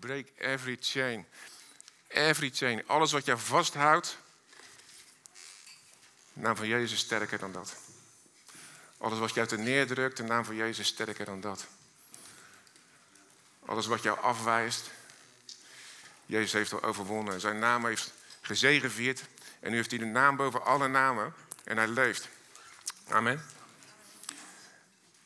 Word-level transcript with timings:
break 0.00 0.26
every 0.36 0.76
chain. 0.80 1.26
Every 2.08 2.50
chain. 2.50 2.82
Alles 2.86 3.12
wat 3.12 3.24
jou 3.24 3.38
vasthoudt. 3.38 4.18
De 6.32 6.40
naam 6.40 6.56
van 6.56 6.66
Jezus 6.66 6.98
sterker 6.98 7.38
dan 7.38 7.52
dat. 7.52 7.76
Alles 8.98 9.18
wat 9.18 9.34
jou 9.34 9.46
te 9.46 9.56
neerdrukt, 9.56 10.16
de 10.16 10.22
naam 10.22 10.44
van 10.44 10.54
Jezus 10.54 10.86
sterker 10.86 11.24
dan 11.24 11.40
dat. 11.40 11.66
Alles 13.64 13.86
wat 13.86 14.02
jou 14.02 14.20
afwijst. 14.20 14.90
Jezus 16.26 16.52
heeft 16.52 16.72
al 16.72 16.82
overwonnen. 16.82 17.40
Zijn 17.40 17.58
naam 17.58 17.86
heeft 17.86 18.12
gezegevierd. 18.40 19.22
En 19.60 19.70
nu 19.70 19.76
heeft 19.76 19.90
hij 19.90 19.98
de 19.98 20.04
naam 20.04 20.36
boven 20.36 20.64
alle 20.64 20.88
namen. 20.88 21.34
En 21.64 21.76
hij 21.76 21.88
leeft. 21.88 22.28
Amen. 23.08 23.44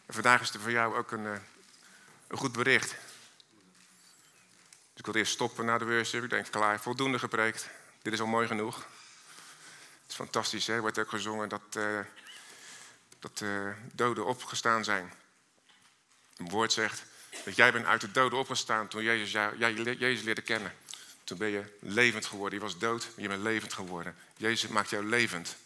En 0.06 0.14
vandaag 0.14 0.40
is 0.40 0.50
er 0.50 0.60
voor 0.60 0.70
jou 0.70 0.96
ook 0.96 1.10
een, 1.10 1.26
eh, 1.26 1.40
een 2.26 2.38
goed 2.38 2.52
bericht. 2.52 2.94
Ik 5.00 5.06
wil 5.06 5.14
eerst 5.14 5.32
stoppen 5.32 5.64
na 5.64 5.78
de 5.78 5.84
worship. 5.84 6.24
Ik 6.24 6.30
denk, 6.30 6.50
klaar, 6.50 6.80
voldoende 6.80 7.18
gepreekt. 7.18 7.68
Dit 8.02 8.12
is 8.12 8.20
al 8.20 8.26
mooi 8.26 8.46
genoeg. 8.46 8.76
Het 8.76 10.08
is 10.08 10.14
fantastisch, 10.14 10.66
hè? 10.66 10.74
Er 10.74 10.80
wordt 10.80 10.98
ook 10.98 11.08
gezongen 11.08 11.48
dat, 11.48 11.62
uh, 11.76 12.00
dat 13.18 13.40
uh, 13.42 13.70
doden 13.92 14.26
opgestaan 14.26 14.84
zijn. 14.84 15.12
Een 16.36 16.48
woord 16.48 16.72
zegt 16.72 17.02
dat 17.44 17.56
jij 17.56 17.72
bent 17.72 17.86
uit 17.86 18.00
de 18.00 18.10
doden 18.10 18.38
opgestaan 18.38 18.88
toen 18.88 19.02
Jezus, 19.02 19.30
jij, 19.30 19.72
Jezus 19.74 20.22
leerde 20.24 20.42
kennen. 20.42 20.74
Toen 21.24 21.38
ben 21.38 21.48
je 21.48 21.64
levend 21.78 22.26
geworden. 22.26 22.58
Je 22.58 22.64
was 22.64 22.78
dood, 22.78 23.08
je 23.16 23.28
bent 23.28 23.42
levend 23.42 23.72
geworden. 23.72 24.16
Jezus 24.36 24.70
maakt 24.70 24.90
jou 24.90 25.04
levend. 25.04 25.56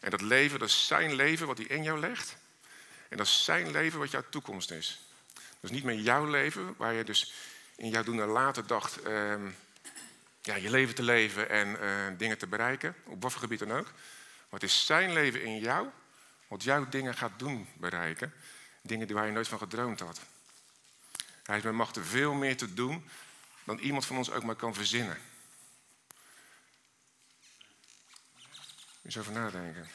En 0.00 0.10
dat 0.10 0.20
leven, 0.20 0.58
dat 0.58 0.68
is 0.68 0.86
zijn 0.86 1.14
leven 1.14 1.46
wat 1.46 1.58
hij 1.58 1.66
in 1.66 1.82
jou 1.82 2.00
legt. 2.00 2.36
En 3.08 3.16
dat 3.16 3.26
is 3.26 3.44
zijn 3.44 3.70
leven 3.70 3.98
wat 3.98 4.10
jouw 4.10 4.24
toekomst 4.30 4.70
is. 4.70 5.00
Dat 5.34 5.44
is 5.60 5.70
niet 5.70 5.84
meer 5.84 5.98
jouw 5.98 6.24
leven, 6.24 6.74
waar 6.76 6.92
je 6.92 7.04
dus 7.04 7.32
in 7.78 7.88
jouw 7.88 8.02
doen 8.02 8.20
en 8.20 8.28
later 8.28 8.66
dacht 8.66 9.02
ehm, 9.02 9.50
ja, 10.40 10.54
je 10.54 10.70
leven 10.70 10.94
te 10.94 11.02
leven 11.02 11.48
en 11.48 11.68
uh, 11.68 12.18
dingen 12.18 12.38
te 12.38 12.46
bereiken, 12.46 12.94
op 13.04 13.22
wat 13.22 13.32
voor 13.32 13.40
gebied 13.40 13.58
dan 13.58 13.72
ook. 13.72 13.92
Het 14.48 14.62
is 14.62 14.86
zijn 14.86 15.12
leven 15.12 15.42
in 15.42 15.58
jou, 15.58 15.88
wat 16.48 16.62
jouw 16.62 16.88
dingen 16.88 17.14
gaat 17.14 17.38
doen 17.38 17.68
bereiken. 17.74 18.32
Dingen 18.82 19.12
waar 19.12 19.26
je 19.26 19.32
nooit 19.32 19.48
van 19.48 19.58
gedroomd 19.58 20.00
had. 20.00 20.20
Hij 21.42 21.54
heeft 21.54 21.64
met 21.64 21.74
macht 21.74 21.98
veel 22.00 22.32
meer 22.32 22.56
te 22.56 22.74
doen 22.74 23.08
dan 23.64 23.78
iemand 23.78 24.06
van 24.06 24.16
ons 24.16 24.30
ook 24.30 24.42
maar 24.42 24.54
kan 24.54 24.74
verzinnen. 24.74 25.18
Eens 29.02 29.18
over 29.18 29.32
nadenken. 29.32 29.88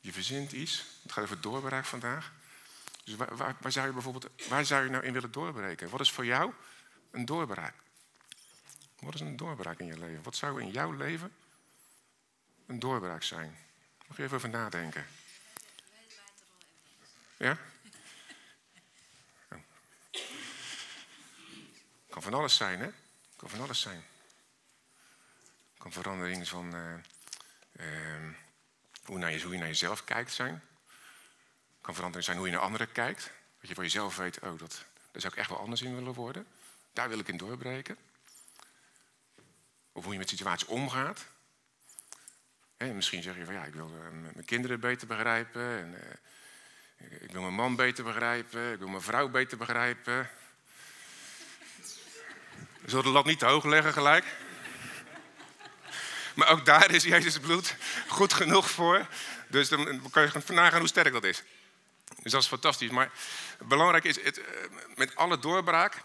Je 0.00 0.12
verzint 0.12 0.52
iets. 0.52 0.84
Het 1.02 1.12
gaat 1.12 1.24
over 1.24 1.40
doorbraak 1.40 1.84
vandaag. 1.84 2.32
Dus 3.08 3.16
waar, 3.16 3.36
waar, 3.36 3.56
waar, 3.60 3.72
zou 3.72 3.86
je 3.86 3.92
bijvoorbeeld, 3.92 4.48
waar 4.48 4.66
zou 4.66 4.84
je 4.84 4.90
nou 4.90 5.04
in 5.04 5.12
willen 5.12 5.32
doorbreken? 5.32 5.90
Wat 5.90 6.00
is 6.00 6.12
voor 6.12 6.24
jou 6.24 6.52
een 7.10 7.24
doorbraak? 7.24 7.74
Wat 8.98 9.14
is 9.14 9.20
een 9.20 9.36
doorbraak 9.36 9.78
in 9.78 9.86
je 9.86 9.98
leven? 9.98 10.22
Wat 10.22 10.36
zou 10.36 10.62
in 10.62 10.70
jouw 10.70 10.92
leven 10.92 11.34
een 12.66 12.78
doorbraak 12.78 13.22
zijn? 13.22 13.58
Mag 14.06 14.16
je 14.16 14.22
even 14.22 14.36
over 14.36 14.48
nadenken? 14.48 15.06
Ja? 17.36 17.58
Oh. 19.50 19.58
Kan 22.08 22.22
van 22.22 22.34
alles 22.34 22.56
zijn, 22.56 22.80
hè? 22.80 22.90
Kan 23.36 23.48
van 23.48 23.60
alles 23.60 23.80
zijn. 23.80 24.04
Kan 25.78 25.92
verandering 25.92 26.48
van 26.48 26.68
naar 29.18 29.32
je, 29.32 29.42
hoe 29.42 29.52
je 29.52 29.58
naar 29.58 29.68
jezelf 29.68 30.04
kijkt 30.04 30.32
zijn. 30.32 30.62
Kan 31.88 31.96
verandering 31.96 32.28
zijn 32.32 32.38
hoe 32.38 32.52
je 32.52 32.58
naar 32.58 32.68
anderen 32.70 32.92
kijkt. 32.92 33.30
Dat 33.60 33.68
je 33.68 33.74
voor 33.74 33.84
jezelf 33.84 34.16
weet, 34.16 34.38
oh, 34.40 34.58
dat, 34.58 34.84
daar 35.10 35.20
zou 35.20 35.32
ik 35.32 35.38
echt 35.38 35.48
wel 35.48 35.58
anders 35.58 35.82
in 35.82 35.94
willen 35.94 36.14
worden. 36.14 36.46
Daar 36.92 37.08
wil 37.08 37.18
ik 37.18 37.28
in 37.28 37.36
doorbreken. 37.36 37.96
Of 39.92 40.04
hoe 40.04 40.12
je 40.12 40.18
met 40.18 40.28
situaties 40.28 40.68
omgaat. 40.68 41.26
misschien 42.76 43.22
zeg 43.22 43.36
je 43.36 43.44
van 43.44 43.54
ja, 43.54 43.64
ik 43.64 43.74
wil 43.74 43.90
uh, 43.94 44.32
mijn 44.34 44.44
kinderen 44.44 44.80
beter 44.80 45.06
begrijpen. 45.06 45.62
En, 45.62 45.94
uh, 47.00 47.22
ik 47.22 47.30
wil 47.30 47.42
mijn 47.42 47.54
man 47.54 47.76
beter 47.76 48.04
begrijpen. 48.04 48.72
Ik 48.72 48.78
wil 48.78 48.88
mijn 48.88 49.02
vrouw 49.02 49.28
beter 49.28 49.58
begrijpen. 49.58 50.30
We 52.80 52.90
zullen 52.90 53.04
de 53.04 53.10
lat 53.10 53.24
niet 53.24 53.38
te 53.38 53.46
hoog 53.46 53.64
leggen 53.64 53.92
gelijk. 53.92 54.24
Maar 56.34 56.48
ook 56.48 56.64
daar 56.64 56.90
is 56.90 57.02
Jezus 57.02 57.38
bloed 57.38 57.76
goed 58.08 58.32
genoeg 58.32 58.70
voor. 58.70 59.06
Dus 59.46 59.68
dan 59.68 60.10
kan 60.10 60.22
je 60.22 60.52
nagaan 60.52 60.78
hoe 60.78 60.88
sterk 60.88 61.12
dat 61.12 61.24
is. 61.24 61.42
Dus 62.28 62.36
dat 62.36 62.42
is 62.42 62.58
fantastisch. 62.58 62.90
Maar 62.90 63.12
belangrijk 63.66 64.04
is, 64.04 64.22
het, 64.22 64.40
eh, 64.40 64.46
met 64.96 65.16
alle 65.16 65.38
doorbraak, 65.38 66.02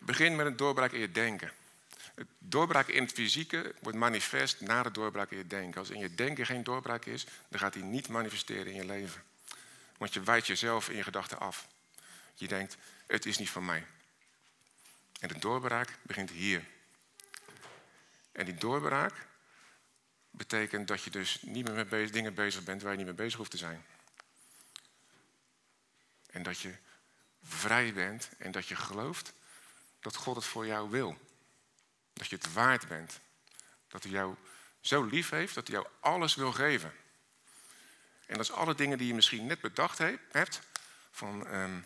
begin 0.00 0.36
met 0.36 0.46
een 0.46 0.56
doorbraak 0.56 0.92
in 0.92 1.00
je 1.00 1.12
denken. 1.12 1.52
Het 2.14 2.26
doorbraak 2.38 2.88
in 2.88 3.02
het 3.02 3.12
fysieke 3.12 3.74
wordt 3.80 3.98
manifest 3.98 4.60
na 4.60 4.82
de 4.82 4.90
doorbraak 4.90 5.30
in 5.30 5.38
je 5.38 5.46
denken. 5.46 5.80
Als 5.80 5.90
in 5.90 5.98
je 5.98 6.14
denken 6.14 6.46
geen 6.46 6.64
doorbraak 6.64 7.04
is, 7.04 7.26
dan 7.48 7.60
gaat 7.60 7.72
die 7.72 7.82
niet 7.82 8.08
manifesteren 8.08 8.66
in 8.66 8.74
je 8.74 8.84
leven. 8.84 9.22
Want 9.98 10.14
je 10.14 10.20
wijt 10.20 10.46
jezelf 10.46 10.88
in 10.88 10.96
je 10.96 11.02
gedachten 11.02 11.38
af. 11.38 11.66
Je 12.34 12.48
denkt, 12.48 12.76
het 13.06 13.26
is 13.26 13.38
niet 13.38 13.50
van 13.50 13.64
mij. 13.64 13.84
En 15.20 15.28
de 15.28 15.38
doorbraak 15.38 15.98
begint 16.02 16.30
hier. 16.30 16.64
En 18.32 18.44
die 18.44 18.54
doorbraak 18.54 19.14
betekent 20.30 20.88
dat 20.88 21.02
je 21.02 21.10
dus 21.10 21.42
niet 21.42 21.68
meer 21.68 21.86
met 21.86 22.12
dingen 22.12 22.34
bezig 22.34 22.62
bent 22.64 22.82
waar 22.82 22.90
je 22.90 22.96
niet 22.96 23.06
mee 23.06 23.14
bezig 23.14 23.38
hoeft 23.38 23.50
te 23.50 23.56
zijn. 23.56 23.84
En 26.32 26.42
dat 26.42 26.58
je 26.58 26.74
vrij 27.42 27.92
bent 27.92 28.28
en 28.38 28.50
dat 28.50 28.68
je 28.68 28.76
gelooft 28.76 29.32
dat 30.00 30.16
God 30.16 30.36
het 30.36 30.44
voor 30.44 30.66
jou 30.66 30.90
wil. 30.90 31.18
Dat 32.12 32.28
je 32.28 32.36
het 32.36 32.52
waard 32.52 32.88
bent. 32.88 33.20
Dat 33.88 34.02
hij 34.02 34.12
jou 34.12 34.34
zo 34.80 35.02
lief 35.02 35.30
heeft 35.30 35.54
dat 35.54 35.66
hij 35.66 35.76
jou 35.76 35.88
alles 36.00 36.34
wil 36.34 36.52
geven. 36.52 36.92
En 38.26 38.36
dat 38.36 38.46
is 38.46 38.52
alle 38.52 38.74
dingen 38.74 38.98
die 38.98 39.06
je 39.06 39.14
misschien 39.14 39.46
net 39.46 39.60
bedacht 39.60 39.98
hebt. 40.30 40.60
Van, 41.10 41.46
ehm, 41.46 41.80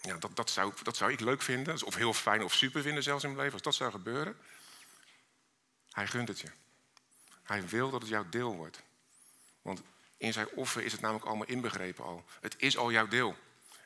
ja, 0.00 0.16
dat, 0.16 0.36
dat, 0.36 0.50
zou, 0.50 0.72
dat 0.82 0.96
zou 0.96 1.12
ik 1.12 1.20
leuk 1.20 1.42
vinden. 1.42 1.84
Of 1.84 1.94
heel 1.94 2.14
fijn 2.14 2.42
of 2.42 2.54
super 2.54 2.82
vinden 2.82 3.02
zelfs 3.02 3.22
in 3.22 3.28
mijn 3.28 3.40
leven. 3.40 3.54
Als 3.54 3.62
dat 3.62 3.74
zou 3.74 3.90
gebeuren. 3.90 4.38
Hij 5.90 6.06
gunt 6.06 6.28
het 6.28 6.40
je. 6.40 6.50
Hij 7.42 7.68
wil 7.68 7.90
dat 7.90 8.00
het 8.00 8.10
jouw 8.10 8.28
deel 8.28 8.54
wordt. 8.54 8.82
Want 9.62 9.82
in 10.16 10.32
zijn 10.32 10.48
offer 10.48 10.82
is 10.82 10.92
het 10.92 11.00
namelijk 11.00 11.26
allemaal 11.26 11.46
inbegrepen 11.46 12.04
al. 12.04 12.24
Het 12.40 12.54
is 12.58 12.76
al 12.76 12.90
jouw 12.90 13.08
deel. 13.08 13.36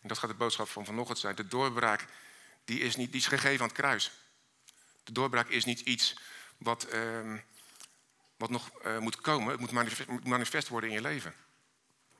En 0.04 0.10
dat 0.10 0.18
gaat 0.18 0.30
de 0.30 0.36
boodschap 0.36 0.68
van 0.68 0.84
vanochtend 0.84 1.18
zijn. 1.18 1.34
De 1.34 1.48
doorbraak 1.48 2.04
die 2.64 2.80
is, 2.80 2.96
niet, 2.96 3.12
die 3.12 3.20
is 3.20 3.26
gegeven 3.26 3.60
aan 3.60 3.66
het 3.68 3.76
kruis. 3.76 4.12
De 5.04 5.12
doorbraak 5.12 5.48
is 5.48 5.64
niet 5.64 5.80
iets 5.80 6.16
wat, 6.56 6.92
uh, 6.94 7.38
wat 8.36 8.50
nog 8.50 8.70
uh, 8.86 8.98
moet 8.98 9.20
komen. 9.20 9.50
Het 9.50 9.60
moet 9.60 10.24
manifest, 10.24 10.68
worden 10.68 10.88
in 10.90 10.94
je 10.94 11.02
leven. 11.02 11.34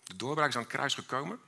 De 0.03 0.17
doorbraak 0.17 0.49
is 0.49 0.55
aan 0.55 0.63
het 0.63 0.71
kruis 0.71 0.95
gekomen. 0.95 1.41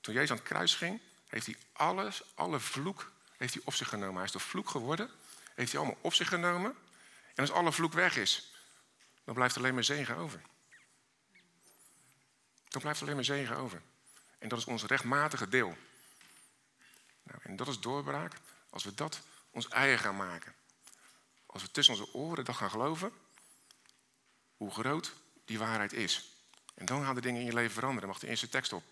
Toen 0.00 0.14
Jezus 0.14 0.30
aan 0.30 0.36
het 0.36 0.46
kruis 0.46 0.74
ging, 0.74 1.00
heeft 1.26 1.46
hij 1.46 1.56
alles, 1.72 2.22
alle 2.34 2.60
vloek 2.60 3.12
heeft 3.36 3.54
hij 3.54 3.62
op 3.64 3.74
zich 3.74 3.88
genomen. 3.88 4.14
Hij 4.14 4.24
is 4.24 4.32
de 4.32 4.38
vloek 4.38 4.68
geworden. 4.68 5.10
Heeft 5.54 5.72
hij 5.72 5.80
allemaal 5.80 5.98
op 6.00 6.14
zich 6.14 6.28
genomen. 6.28 6.76
En 7.34 7.40
als 7.42 7.52
alle 7.52 7.72
vloek 7.72 7.92
weg 7.92 8.16
is, 8.16 8.54
dan 9.24 9.34
blijft 9.34 9.56
alleen 9.56 9.74
maar 9.74 9.84
zegen 9.84 10.16
over. 10.16 10.40
Dan 12.68 12.80
blijft 12.80 13.02
alleen 13.02 13.14
maar 13.14 13.24
zegen 13.24 13.56
over. 13.56 13.82
En 14.44 14.50
dat 14.50 14.58
is 14.58 14.64
ons 14.64 14.84
rechtmatige 14.84 15.48
deel. 15.48 15.76
Nou, 17.22 17.40
en 17.42 17.56
dat 17.56 17.68
is 17.68 17.80
doorbraak 17.80 18.32
als 18.70 18.84
we 18.84 18.94
dat 18.94 19.20
ons 19.50 19.68
eigen 19.68 19.98
gaan 19.98 20.16
maken. 20.16 20.54
Als 21.46 21.62
we 21.62 21.70
tussen 21.70 21.94
onze 21.94 22.14
oren 22.14 22.44
dat 22.44 22.56
gaan 22.56 22.70
geloven, 22.70 23.12
hoe 24.56 24.70
groot 24.70 25.12
die 25.44 25.58
waarheid 25.58 25.92
is. 25.92 26.36
En 26.74 26.86
dan 26.86 27.04
gaan 27.04 27.14
de 27.14 27.20
dingen 27.20 27.40
in 27.40 27.46
je 27.46 27.54
leven 27.54 27.72
veranderen. 27.72 28.08
Mag 28.08 28.18
de 28.18 28.26
eerste 28.26 28.48
tekst 28.48 28.72
op. 28.72 28.84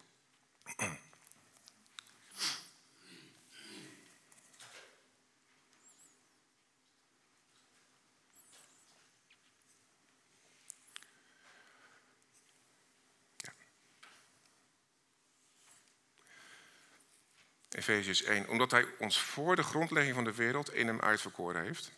Efeziërs 17.88 18.23
1. 18.23 18.49
Omdat 18.49 18.70
hij 18.70 18.87
ons 18.99 19.20
voor 19.20 19.56
de 19.56 19.62
grondlegging 19.62 20.14
van 20.14 20.25
de 20.25 20.34
wereld 20.34 20.75
in 20.75 20.87
hem 20.87 21.00
uitverkoren 21.00 21.62
heeft. 21.62 21.90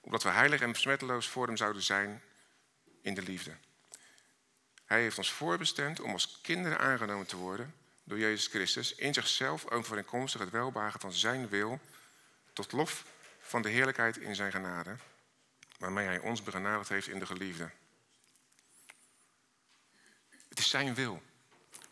Omdat 0.00 0.22
we 0.22 0.28
heilig 0.28 0.60
en 0.60 0.72
besmetteloos 0.72 1.28
voor 1.28 1.46
hem 1.46 1.56
zouden 1.56 1.82
zijn 1.82 2.22
in 3.02 3.14
de 3.14 3.22
liefde. 3.22 3.56
Hij 4.84 5.00
heeft 5.00 5.18
ons 5.18 5.32
voorbestemd 5.32 6.00
om 6.00 6.12
als 6.12 6.40
kinderen 6.42 6.78
aangenomen 6.78 7.26
te 7.26 7.36
worden 7.36 7.74
door 8.04 8.18
Jezus 8.18 8.46
Christus. 8.46 8.94
In 8.94 9.14
zichzelf 9.14 9.70
overeenkomstig 9.70 10.40
het 10.40 10.50
welbagen 10.50 11.00
van 11.00 11.12
zijn 11.12 11.48
wil. 11.48 11.80
Tot 12.52 12.72
lof 12.72 13.04
van 13.40 13.62
de 13.62 13.68
heerlijkheid 13.68 14.16
in 14.16 14.34
zijn 14.34 14.52
genade. 14.52 14.96
Waarmee 15.78 16.06
hij 16.06 16.18
ons 16.18 16.42
begenadigd 16.42 16.88
heeft 16.88 17.08
in 17.08 17.18
de 17.18 17.26
geliefde. 17.26 17.70
Het 20.48 20.58
is 20.58 20.70
zijn 20.70 20.94
wil. 20.94 21.22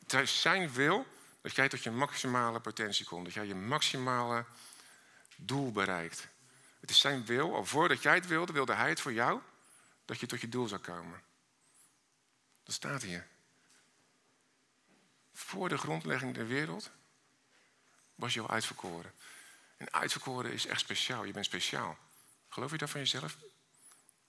Het 0.03 0.13
is 0.13 0.41
zijn 0.41 0.73
wil 0.73 1.07
dat 1.47 1.55
jij 1.55 1.69
tot 1.69 1.83
je 1.83 1.91
maximale 1.91 2.61
potentie 2.61 3.05
komt. 3.05 3.25
Dat 3.25 3.35
jij 3.35 3.47
je 3.47 3.55
maximale 3.55 4.45
doel 5.37 5.73
bereikt. 5.73 6.29
Het 6.81 6.91
is 6.91 7.01
zijn 7.01 7.25
wil, 7.25 7.55
al 7.55 7.65
voordat 7.65 8.03
jij 8.03 8.15
het 8.15 8.27
wilde, 8.27 8.53
wilde 8.53 8.75
hij 8.75 8.89
het 8.89 9.01
voor 9.01 9.13
jou, 9.13 9.41
dat 10.05 10.21
je 10.21 10.27
tot 10.27 10.41
je 10.41 10.49
doel 10.49 10.69
zou 10.69 10.81
komen. 10.81 11.23
Dat 12.63 12.75
staat 12.75 13.03
hier. 13.03 13.27
Voor 15.33 15.69
de 15.69 15.79
grondlegging 15.79 16.35
der 16.35 16.47
wereld 16.47 16.91
was 18.15 18.35
je 18.35 18.41
al 18.41 18.51
uitverkoren. 18.51 19.13
En 19.77 19.93
uitverkoren 19.93 20.53
is 20.53 20.67
echt 20.67 20.81
speciaal. 20.81 21.25
Je 21.25 21.33
bent 21.33 21.45
speciaal. 21.45 21.99
Geloof 22.49 22.71
je 22.71 22.79
dat 22.79 22.91
van 22.91 23.01
jezelf? 23.01 23.33
Zou 23.33 23.49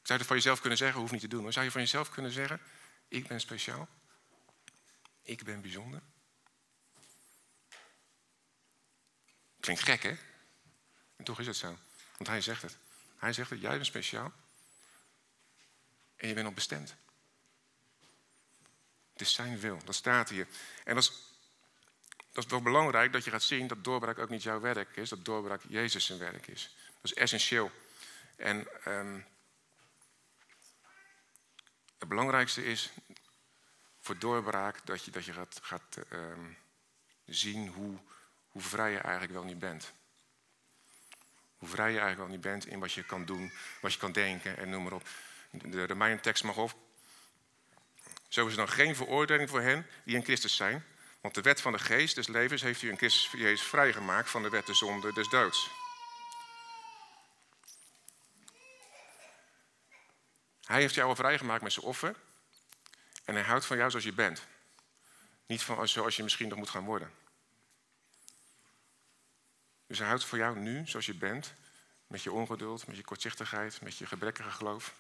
je 0.02 0.18
dat 0.18 0.28
van 0.28 0.36
jezelf 0.36 0.60
kunnen 0.60 0.78
zeggen? 0.78 1.00
Hoeft 1.00 1.12
niet 1.12 1.22
te 1.22 1.28
doen. 1.28 1.44
Maar 1.44 1.54
zou 1.54 1.66
je 1.66 1.72
van 1.72 1.82
jezelf 1.82 2.10
kunnen 2.10 2.32
zeggen: 2.32 2.62
Ik 3.08 3.28
ben 3.28 3.40
speciaal? 3.40 3.88
Ik 5.22 5.44
ben 5.44 5.62
bijzonder? 5.62 6.02
Klinkt 9.68 9.86
gek, 9.86 10.04
hè? 10.04 10.18
En 11.16 11.24
toch 11.24 11.40
is 11.40 11.48
het 11.48 11.56
zo. 11.56 11.78
Want 12.18 12.30
hij 12.30 12.42
zegt 12.42 12.62
het. 12.62 12.78
Hij 13.18 13.34
zegt 13.34 13.50
het, 13.50 13.62
jij 13.62 13.72
bent 13.72 13.86
speciaal. 13.86 14.34
En 16.16 16.28
je 16.28 16.34
bent 16.34 16.48
al 16.48 16.54
bestemd. 16.54 16.96
Het 19.12 19.22
is 19.22 19.34
zijn 19.34 19.60
wil, 19.60 19.80
dat 19.86 19.96
staat 19.96 20.30
hier. 20.30 20.48
En 20.84 20.96
dat 20.96 21.04
is, 21.04 21.12
dat 22.32 22.44
is 22.44 22.50
wel 22.50 22.62
belangrijk 22.62 23.14
dat 23.14 23.24
je 23.24 23.32
gaat 23.32 23.44
zien 23.44 23.68
dat 23.68 23.84
doorbraak 23.84 24.18
ook 24.18 24.30
niet 24.30 24.44
jouw 24.44 24.60
werk 24.60 24.98
is, 24.98 25.10
dat 25.10 25.26
doorbraak 25.26 25.62
Jezus 25.68 26.06
zijn 26.06 26.20
werk 26.20 26.48
is. 26.48 26.76
Dat 26.86 27.12
is 27.12 27.14
essentieel. 27.14 27.72
En 28.36 28.68
um, 28.86 29.26
het 31.98 32.08
belangrijkste 32.08 32.66
is 32.66 32.92
voor 34.00 34.18
doorbraak 34.18 34.86
dat 34.86 35.04
je, 35.04 35.12
dat 35.12 35.26
je 35.26 35.34
gaat, 35.34 35.60
gaat 35.62 35.98
um, 36.12 36.58
zien 37.26 37.68
hoe, 37.68 38.00
hoe 38.58 38.66
vrij 38.66 38.92
je 38.92 38.98
eigenlijk 38.98 39.34
wel 39.34 39.44
niet 39.44 39.60
bent. 39.60 39.94
Hoe 41.58 41.70
vrij 41.70 41.92
je 41.92 42.00
eigenlijk 42.00 42.20
wel 42.20 42.38
niet 42.38 42.42
bent 42.42 42.68
in 42.68 42.80
wat 42.80 42.94
je 42.94 43.04
kan 43.04 43.26
doen, 43.26 43.52
wat 43.82 43.94
je 43.94 44.00
kan 44.00 44.12
denken 44.12 44.58
en 44.58 44.70
noem 44.70 44.84
maar 44.84 44.94
op. 44.94 45.08
De 45.52 45.88
Romeinen 45.88 46.22
tekst 46.22 46.44
mag 46.44 46.58
op. 46.58 46.76
Zo 48.28 48.46
is 48.46 48.52
er 48.52 48.58
dan 48.58 48.70
geen 48.70 48.96
veroordeling 48.96 49.50
voor 49.50 49.62
hen 49.62 49.88
die 50.04 50.16
in 50.16 50.24
Christus 50.24 50.56
zijn. 50.56 50.86
Want 51.22 51.36
de 51.36 51.42
wet 51.42 51.62
van 51.62 51.72
de 51.72 51.80
geest 51.80 52.16
des 52.16 52.28
levens 52.28 52.62
heeft 52.62 52.82
u 52.82 52.90
in 52.90 52.98
Christus 52.98 53.32
Jezus 53.32 53.68
vrijgemaakt 53.68 54.30
van 54.30 54.42
de 54.42 54.50
wet 54.50 54.66
de 54.66 54.74
zonde 54.74 55.14
des 55.14 55.30
doods. 55.30 55.70
Hij 60.64 60.80
heeft 60.80 60.94
jou 60.94 61.10
al 61.10 61.16
vrijgemaakt 61.16 61.64
met 61.64 61.74
zijn 61.74 61.86
offer. 61.86 62.16
En 63.26 63.34
hij 63.34 63.44
houdt 63.44 63.66
van 63.66 63.78
jou 63.78 63.90
zoals 63.90 64.06
je 64.06 64.14
bent. 64.14 64.46
Niet 65.46 65.64
van 65.64 65.88
zoals 65.88 66.16
je 66.16 66.24
misschien 66.24 66.48
nog 66.48 66.58
moet 66.58 66.70
gaan 66.70 66.86
worden. 66.86 67.26
Dus 69.88 69.98
hij 69.98 70.08
houdt 70.08 70.26
voor 70.26 70.38
jou 70.38 70.60
nu 70.60 70.88
zoals 70.88 71.06
je 71.06 71.14
bent. 71.14 71.54
Met 72.08 72.24
je 72.24 72.32
ongeduld, 72.32 72.88
met 72.88 72.96
je 72.96 73.04
kortzichtigheid, 73.04 73.82
met 73.82 73.98
je 73.98 74.06
gebrekkige 74.06 74.52
geloof. 74.52 74.96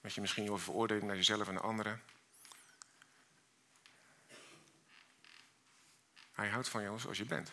Met 0.00 0.14
je 0.14 0.20
misschien 0.20 0.44
je 0.44 0.58
veroordeling 0.58 1.06
naar 1.06 1.16
jezelf 1.16 1.48
en 1.48 1.54
de 1.54 1.60
anderen. 1.60 2.02
Hij 6.32 6.48
houdt 6.48 6.68
van 6.68 6.82
jou 6.82 6.98
zoals 6.98 7.18
je 7.18 7.24
bent. 7.24 7.52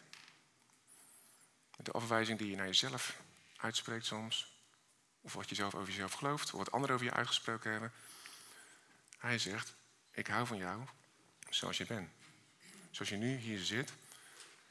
Met 1.78 1.86
de 1.86 1.92
afwijzing 1.92 2.40
die 2.40 2.50
je 2.50 2.56
naar 2.56 2.66
jezelf 2.66 3.20
uitspreekt 3.58 4.06
soms. 4.06 4.56
Of 5.22 5.34
wat 5.34 5.50
je 5.50 5.56
zelf 5.56 5.75
over 5.75 5.88
jezelf 5.88 6.13
gelooft. 6.13 6.54
Of 6.54 6.58
wat 6.58 6.72
anderen 6.72 6.96
over 6.96 7.08
je 7.08 7.13
uitgesproken 7.13 7.72
hebben. 7.72 7.92
Hij 9.18 9.40
zegt, 9.40 9.75
ik 10.12 10.28
hou 10.28 10.48
van 10.48 10.58
jou 10.58 10.81
zoals 11.50 11.78
je 11.78 11.86
bent. 11.86 12.10
Zoals 12.92 13.10
je 13.10 13.18
nu 13.18 13.36
hier 13.36 13.60
zit. 13.60 13.94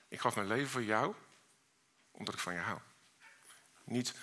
Ik 0.08 0.20
gaf 0.20 0.34
mijn 0.34 0.46
leven 0.46 0.68
voor 0.68 0.82
jou 0.82 1.14
omdat 2.10 2.34
ik 2.34 2.40
van 2.40 2.54
je 2.54 2.60
hou. 2.60 2.78
Niet 3.84 4.14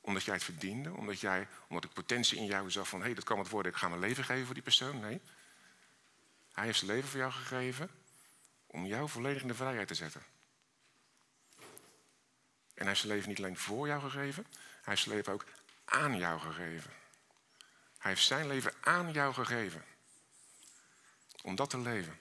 omdat 0.00 0.22
jij 0.24 0.34
het 0.34 0.44
verdiende, 0.44 0.92
omdat, 0.92 1.20
jij, 1.20 1.48
omdat 1.68 1.84
ik 1.84 1.92
potentie 1.92 2.38
in 2.38 2.44
jou 2.44 2.70
zag 2.70 2.88
van 2.88 2.98
hé, 2.98 3.04
hey, 3.04 3.14
dat 3.14 3.24
kan 3.24 3.38
het 3.38 3.48
worden, 3.48 3.72
ik 3.72 3.78
ga 3.78 3.88
mijn 3.88 4.00
leven 4.00 4.24
geven 4.24 4.44
voor 4.44 4.54
die 4.54 4.62
persoon. 4.62 5.00
Nee. 5.00 5.20
Hij 6.52 6.64
heeft 6.64 6.78
zijn 6.78 6.90
leven 6.90 7.08
voor 7.08 7.18
jou 7.18 7.32
gegeven 7.32 7.90
om 8.66 8.86
jou 8.86 9.08
volledig 9.08 9.42
in 9.42 9.48
de 9.48 9.54
vrijheid 9.54 9.88
te 9.88 9.94
zetten. 9.94 10.22
En 12.74 12.78
hij 12.78 12.86
heeft 12.86 13.00
zijn 13.00 13.12
leven 13.12 13.28
niet 13.28 13.38
alleen 13.38 13.56
voor 13.56 13.86
jou 13.86 14.00
gegeven, 14.00 14.46
hij 14.50 14.80
heeft 14.82 15.02
zijn 15.02 15.14
leven 15.16 15.32
ook 15.32 15.44
aan 15.84 16.18
jou 16.18 16.40
gegeven. 16.40 16.90
Hij 17.98 18.10
heeft 18.10 18.24
zijn 18.24 18.46
leven 18.46 18.72
aan 18.80 19.12
jou 19.12 19.34
gegeven. 19.34 19.84
Om 21.42 21.54
dat 21.54 21.70
te 21.70 21.78
leven. 21.78 22.18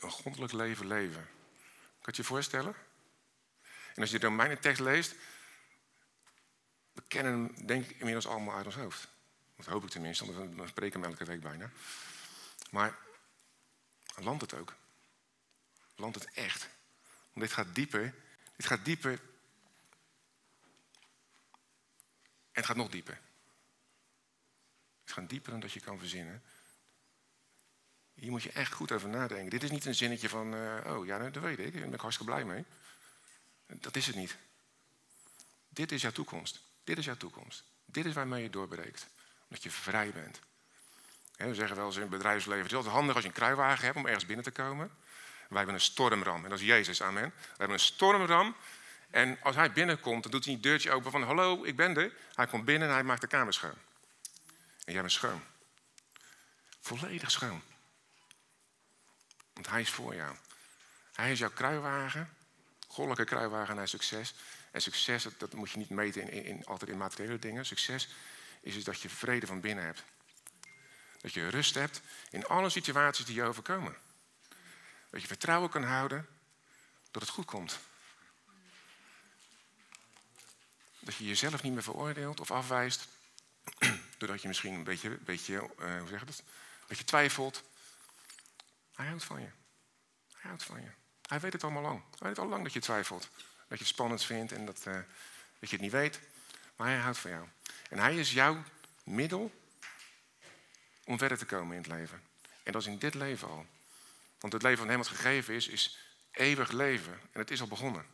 Een 0.00 0.10
goddelijk 0.10 0.52
leven 0.52 0.86
leven. 0.86 1.28
Kan 2.04 2.12
je 2.16 2.22
je 2.22 2.28
voorstellen? 2.28 2.74
En 3.94 4.00
als 4.00 4.10
je 4.10 4.18
de 4.18 4.26
Romeinentekst 4.26 4.80
leest, 4.80 5.14
we 6.92 7.02
kennen 7.08 7.32
hem 7.32 7.66
denk 7.66 7.84
ik 7.84 7.98
inmiddels 7.98 8.26
allemaal 8.26 8.56
uit 8.56 8.66
ons 8.66 8.74
hoofd. 8.74 9.08
Dat 9.56 9.66
hoop 9.66 9.84
ik 9.84 9.90
tenminste, 9.90 10.32
want 10.32 10.54
we 10.54 10.66
spreken 10.66 11.00
hem 11.00 11.10
elke 11.10 11.24
week 11.24 11.40
bijna. 11.40 11.70
Maar 12.70 12.98
landt 14.16 14.40
het 14.40 14.54
ook? 14.54 14.74
Landt 15.94 16.14
het 16.14 16.32
echt? 16.32 16.68
Want 17.32 17.46
dit 17.46 17.52
gaat 17.52 17.74
dieper. 17.74 18.14
Dit 18.56 18.66
gaat 18.66 18.84
dieper. 18.84 19.12
En 19.12 19.20
het 22.52 22.66
gaat 22.66 22.76
nog 22.76 22.90
dieper. 22.90 23.20
Het 25.04 25.12
gaat 25.12 25.28
dieper 25.28 25.50
dan 25.50 25.60
dat 25.60 25.72
je 25.72 25.80
kan 25.80 25.98
verzinnen. 25.98 26.42
Hier 28.14 28.30
moet 28.30 28.42
je 28.42 28.52
echt 28.52 28.72
goed 28.72 28.92
over 28.92 29.08
nadenken. 29.08 29.50
Dit 29.50 29.62
is 29.62 29.70
niet 29.70 29.84
een 29.84 29.94
zinnetje 29.94 30.28
van, 30.28 30.54
uh, 30.54 30.74
oh 30.86 31.06
ja, 31.06 31.30
dat 31.30 31.42
weet 31.42 31.58
ik, 31.58 31.72
daar 31.72 31.82
ben 31.82 31.92
ik 31.92 32.00
hartstikke 32.00 32.32
blij 32.32 32.44
mee. 32.44 32.64
Dat 33.66 33.96
is 33.96 34.06
het 34.06 34.16
niet. 34.16 34.36
Dit 35.68 35.92
is 35.92 36.02
jouw 36.02 36.10
toekomst. 36.10 36.60
Dit 36.84 36.98
is 36.98 37.04
jouw 37.04 37.16
toekomst. 37.16 37.64
Dit 37.84 38.04
is 38.04 38.14
waarmee 38.14 38.42
je 38.42 38.50
doorbreekt. 38.50 39.06
Omdat 39.48 39.62
je 39.62 39.70
vrij 39.70 40.10
bent. 40.10 40.40
we 41.36 41.54
zeggen 41.54 41.76
wel 41.76 41.86
eens 41.86 41.94
in 41.94 42.00
het 42.00 42.10
bedrijfsleven: 42.10 42.62
het 42.62 42.70
is 42.70 42.76
altijd 42.76 42.94
handig 42.94 43.14
als 43.14 43.24
je 43.24 43.30
een 43.30 43.36
kruiwagen 43.36 43.84
hebt 43.84 43.96
om 43.96 44.06
ergens 44.06 44.26
binnen 44.26 44.44
te 44.44 44.50
komen. 44.50 44.90
Wij 45.48 45.56
hebben 45.56 45.74
een 45.74 45.80
stormram 45.80 46.44
en 46.44 46.50
dat 46.50 46.58
is 46.58 46.66
Jezus, 46.66 47.02
amen. 47.02 47.32
We 47.36 47.48
hebben 47.48 47.76
een 47.76 47.82
stormram 47.82 48.56
en 49.10 49.38
als 49.42 49.56
hij 49.56 49.72
binnenkomt, 49.72 50.22
dan 50.22 50.32
doet 50.32 50.44
hij 50.44 50.54
een 50.54 50.60
deurtje 50.60 50.90
open 50.90 51.10
van: 51.10 51.22
Hallo, 51.22 51.64
ik 51.64 51.76
ben 51.76 51.96
er. 51.96 52.12
Hij 52.34 52.46
komt 52.46 52.64
binnen 52.64 52.88
en 52.88 52.94
hij 52.94 53.02
maakt 53.02 53.20
de 53.20 53.26
kamer 53.26 53.52
schoon. 53.52 53.78
En 54.84 54.92
jij 54.92 55.00
bent 55.00 55.12
schoon. 55.12 55.42
Volledig 56.80 57.30
schoon. 57.30 57.62
Want 59.54 59.68
hij 59.68 59.80
is 59.80 59.90
voor 59.90 60.14
jou. 60.14 60.36
Hij 61.12 61.32
is 61.32 61.38
jouw 61.38 61.50
kruiwagen, 61.50 62.36
goddelijke 62.86 63.24
kruiwagen 63.24 63.76
naar 63.76 63.88
succes. 63.88 64.34
En 64.70 64.82
succes, 64.82 65.26
dat, 65.38 65.52
moet 65.52 65.70
je 65.70 65.78
niet 65.78 65.90
meten 65.90 66.30
in, 66.30 66.44
in, 66.44 66.64
altijd 66.64 66.90
in 66.90 66.96
materiële 66.96 67.38
dingen. 67.38 67.66
Succes 67.66 68.08
is 68.60 68.74
dus 68.74 68.84
dat 68.84 69.00
je 69.00 69.08
vrede 69.08 69.46
van 69.46 69.60
binnen 69.60 69.84
hebt. 69.84 70.02
Dat 71.20 71.32
je 71.32 71.48
rust 71.48 71.74
hebt 71.74 72.00
in 72.30 72.46
alle 72.46 72.70
situaties 72.70 73.24
die 73.24 73.34
je 73.34 73.42
overkomen. 73.42 73.96
Dat 75.10 75.20
je 75.20 75.26
vertrouwen 75.26 75.70
kan 75.70 75.82
houden 75.82 76.26
dat 77.10 77.22
het 77.22 77.30
goed 77.30 77.44
komt. 77.44 77.78
Dat 80.98 81.14
je 81.14 81.26
jezelf 81.26 81.62
niet 81.62 81.72
meer 81.72 81.82
veroordeelt 81.82 82.40
of 82.40 82.50
afwijst. 82.50 83.08
Doordat 84.18 84.42
je 84.42 84.48
misschien 84.48 84.72
een 84.72 84.84
beetje, 84.84 85.08
beetje 85.08 85.70
uh, 85.80 85.98
hoe 85.98 86.08
zeg 86.08 86.24
dat? 86.24 86.38
Een 86.38 86.86
beetje 86.88 87.04
twijfelt. 87.04 87.62
Hij 88.94 89.06
houdt 89.06 89.24
van 89.24 89.40
je. 89.40 89.48
Hij 90.32 90.48
houdt 90.50 90.62
van 90.62 90.80
je. 90.80 90.88
Hij 91.28 91.40
weet 91.40 91.52
het 91.52 91.62
allemaal 91.64 91.82
lang. 91.82 92.02
Hij 92.18 92.28
weet 92.28 92.38
al 92.38 92.48
lang 92.48 92.62
dat 92.62 92.72
je 92.72 92.80
twijfelt. 92.80 93.28
Dat 93.68 93.78
je 93.78 93.84
het 93.84 93.86
spannend 93.86 94.24
vindt 94.24 94.52
en 94.52 94.66
dat, 94.66 94.84
uh, 94.88 94.94
dat 95.58 95.70
je 95.70 95.76
het 95.76 95.80
niet 95.80 95.92
weet. 95.92 96.20
Maar 96.76 96.88
hij 96.88 96.98
houdt 96.98 97.18
van 97.18 97.30
jou. 97.30 97.48
En 97.90 97.98
hij 97.98 98.16
is 98.16 98.32
jouw 98.32 98.62
middel 99.04 99.52
om 101.04 101.18
verder 101.18 101.38
te 101.38 101.46
komen 101.46 101.76
in 101.76 101.82
het 101.82 101.90
leven. 101.90 102.22
En 102.62 102.72
dat 102.72 102.82
is 102.82 102.88
in 102.88 102.98
dit 102.98 103.14
leven 103.14 103.48
al. 103.48 103.66
Want 104.38 104.52
het 104.52 104.62
leven 104.62 104.78
van 104.78 104.88
hem 104.88 104.98
wat 104.98 105.08
gegeven 105.08 105.54
is, 105.54 105.68
is 105.68 105.98
eeuwig 106.30 106.70
leven. 106.70 107.12
En 107.12 107.40
het 107.40 107.50
is 107.50 107.60
al 107.60 107.66
begonnen. 107.66 108.06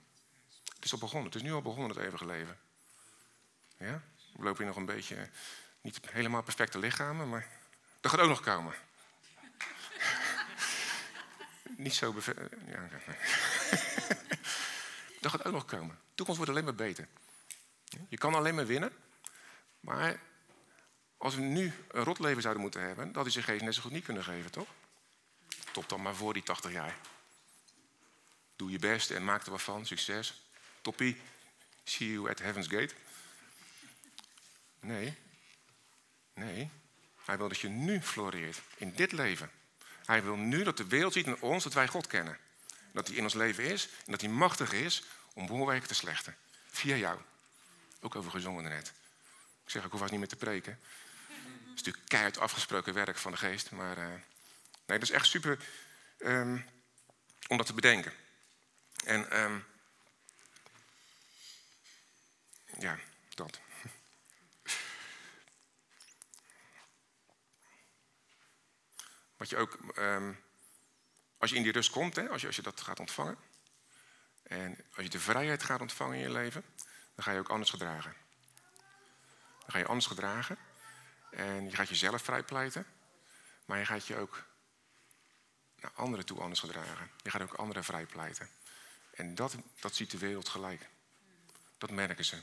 Het 0.74 0.84
is 0.84 0.92
al 0.92 0.98
begonnen. 0.98 1.26
Het 1.26 1.34
is 1.34 1.42
nu 1.42 1.52
al 1.52 1.62
begonnen, 1.62 1.88
het 1.88 2.04
eeuwige 2.04 2.26
leven. 2.26 2.58
Ja? 3.76 4.02
We 4.32 4.42
lopen 4.42 4.56
hier 4.56 4.66
nog 4.66 4.76
een 4.76 4.84
beetje, 4.84 5.28
niet 5.80 6.00
helemaal 6.10 6.42
perfecte 6.42 6.78
lichamen, 6.78 7.28
maar 7.28 7.48
dat 8.00 8.10
gaat 8.10 8.20
ook 8.20 8.28
nog 8.28 8.40
komen. 8.40 8.74
Niet 11.76 11.94
zo 11.94 12.12
bevestigd. 12.12 12.50
Ja, 12.66 12.88
dat 15.20 15.30
gaat 15.30 15.44
ook 15.44 15.52
nog 15.52 15.64
komen. 15.64 15.88
De 15.88 16.14
toekomst 16.14 16.40
wordt 16.40 16.50
alleen 16.50 16.64
maar 16.64 16.86
beter. 16.86 17.08
Je 18.08 18.18
kan 18.18 18.34
alleen 18.34 18.54
maar 18.54 18.66
winnen. 18.66 18.92
Maar 19.80 20.20
als 21.16 21.34
we 21.34 21.40
nu 21.40 21.72
een 21.88 22.04
rotleven 22.04 22.42
zouden 22.42 22.62
moeten 22.62 22.82
hebben, 22.82 23.12
dat 23.12 23.26
is 23.26 23.34
je 23.34 23.42
geest 23.42 23.62
net 23.62 23.74
zo 23.74 23.82
goed 23.82 23.90
niet 23.90 24.04
kunnen 24.04 24.24
geven, 24.24 24.50
toch? 24.50 24.68
Top 25.72 25.88
dan 25.88 26.02
maar 26.02 26.14
voor 26.14 26.32
die 26.32 26.42
80 26.42 26.72
jaar. 26.72 26.96
Doe 28.56 28.70
je 28.70 28.78
best 28.78 29.10
en 29.10 29.24
maak 29.24 29.44
er 29.44 29.50
wat 29.50 29.62
van. 29.62 29.86
Succes. 29.86 30.42
Toppie. 30.80 31.20
See 31.84 32.12
you 32.12 32.30
at 32.30 32.38
Heaven's 32.38 32.66
Gate. 32.66 32.94
Nee. 34.80 35.14
Nee. 36.34 36.70
Hij 37.24 37.38
wil 37.38 37.48
dat 37.48 37.58
je 37.58 37.68
nu 37.68 38.02
floreert. 38.02 38.60
In 38.76 38.92
dit 38.94 39.12
leven. 39.12 39.50
Hij 40.10 40.22
wil 40.22 40.36
nu 40.36 40.62
dat 40.62 40.76
de 40.76 40.86
wereld 40.86 41.12
ziet 41.12 41.26
in 41.26 41.40
ons 41.40 41.64
dat 41.64 41.72
wij 41.72 41.88
God 41.88 42.06
kennen. 42.06 42.38
Dat 42.92 43.06
hij 43.06 43.16
in 43.16 43.22
ons 43.22 43.34
leven 43.34 43.64
is 43.64 43.88
en 44.06 44.12
dat 44.12 44.20
hij 44.20 44.30
machtig 44.30 44.72
is 44.72 45.02
om 45.32 45.46
bolwerken 45.46 45.88
te 45.88 45.94
slechten. 45.94 46.36
Via 46.70 46.96
jou. 46.96 47.20
Ook 48.00 48.14
over 48.14 48.30
gezongen 48.30 48.64
net. 48.64 48.92
Ik 49.64 49.70
zeg, 49.70 49.84
ik 49.84 49.90
hoef 49.90 50.00
vast 50.00 50.10
niet 50.10 50.20
meer 50.20 50.28
te 50.28 50.36
preken. 50.36 50.80
Het 51.28 51.74
is 51.74 51.82
natuurlijk 51.82 52.08
keihard 52.08 52.38
afgesproken 52.38 52.94
werk 52.94 53.18
van 53.18 53.32
de 53.32 53.38
geest. 53.38 53.70
Maar 53.70 53.98
uh, 53.98 54.06
nee, 54.06 54.98
dat 54.98 55.02
is 55.02 55.10
echt 55.10 55.26
super 55.26 55.58
um, 56.18 56.64
om 57.48 57.56
dat 57.56 57.66
te 57.66 57.74
bedenken. 57.74 58.12
En 59.04 59.40
um, 59.40 59.64
ja, 62.78 62.98
dat. 63.34 63.60
Wat 69.40 69.48
je 69.48 69.56
ook, 69.56 69.78
um, 69.98 70.40
als 71.38 71.50
je 71.50 71.56
in 71.56 71.62
die 71.62 71.72
rust 71.72 71.90
komt, 71.90 72.16
hè, 72.16 72.28
als, 72.28 72.40
je, 72.40 72.46
als 72.46 72.56
je 72.56 72.62
dat 72.62 72.80
gaat 72.80 73.00
ontvangen. 73.00 73.38
En 74.42 74.78
als 74.94 75.04
je 75.04 75.10
de 75.10 75.20
vrijheid 75.20 75.62
gaat 75.62 75.80
ontvangen 75.80 76.16
in 76.16 76.22
je 76.22 76.30
leven, 76.30 76.64
dan 77.14 77.24
ga 77.24 77.32
je 77.32 77.38
ook 77.38 77.48
anders 77.48 77.70
gedragen. 77.70 78.14
Dan 79.60 79.68
ga 79.68 79.78
je 79.78 79.86
anders 79.86 80.06
gedragen. 80.06 80.58
En 81.30 81.64
je 81.64 81.76
gaat 81.76 81.88
jezelf 81.88 82.22
vrijpleiten. 82.22 82.86
Maar 83.64 83.78
je 83.78 83.84
gaat 83.84 84.06
je 84.06 84.16
ook 84.16 84.44
naar 85.76 85.92
anderen 85.94 86.26
toe 86.26 86.40
anders 86.40 86.60
gedragen. 86.60 87.10
Je 87.22 87.30
gaat 87.30 87.42
ook 87.42 87.54
anderen 87.54 87.84
vrijpleiten. 87.84 88.48
En 89.10 89.34
dat, 89.34 89.56
dat 89.80 89.94
ziet 89.94 90.10
de 90.10 90.18
wereld 90.18 90.48
gelijk. 90.48 90.88
Dat 91.78 91.90
merken 91.90 92.24
ze. 92.24 92.42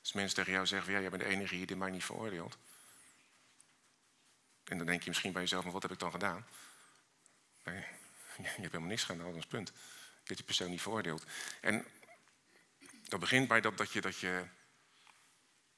Als 0.00 0.12
mensen 0.12 0.36
tegen 0.36 0.52
jou 0.52 0.66
zeggen, 0.66 0.92
ja, 0.92 1.00
jij 1.00 1.10
bent 1.10 1.22
de 1.22 1.28
enige 1.28 1.64
die 1.64 1.76
mij 1.76 1.90
niet 1.90 2.04
veroordeelt. 2.04 2.58
En 4.68 4.78
dan 4.78 4.86
denk 4.86 5.02
je 5.02 5.08
misschien 5.08 5.32
bij 5.32 5.42
jezelf, 5.42 5.64
maar 5.64 5.72
wat 5.72 5.82
heb 5.82 5.92
ik 5.92 5.98
dan 5.98 6.10
gedaan? 6.10 6.46
Je 8.38 8.44
hebt 8.44 8.56
helemaal 8.56 8.88
niks 8.88 9.04
gedaan, 9.04 9.34
dat 9.34 9.48
punt. 9.48 9.68
Je 9.68 9.74
hebt 10.24 10.36
die 10.36 10.44
persoon 10.44 10.70
niet 10.70 10.82
veroordeeld. 10.82 11.24
En 11.60 11.86
dat 13.08 13.20
begint 13.20 13.48
bij 13.48 13.60
dat, 13.60 13.76
dat, 13.76 13.92
je, 13.92 14.00
dat, 14.00 14.18
je, 14.18 14.44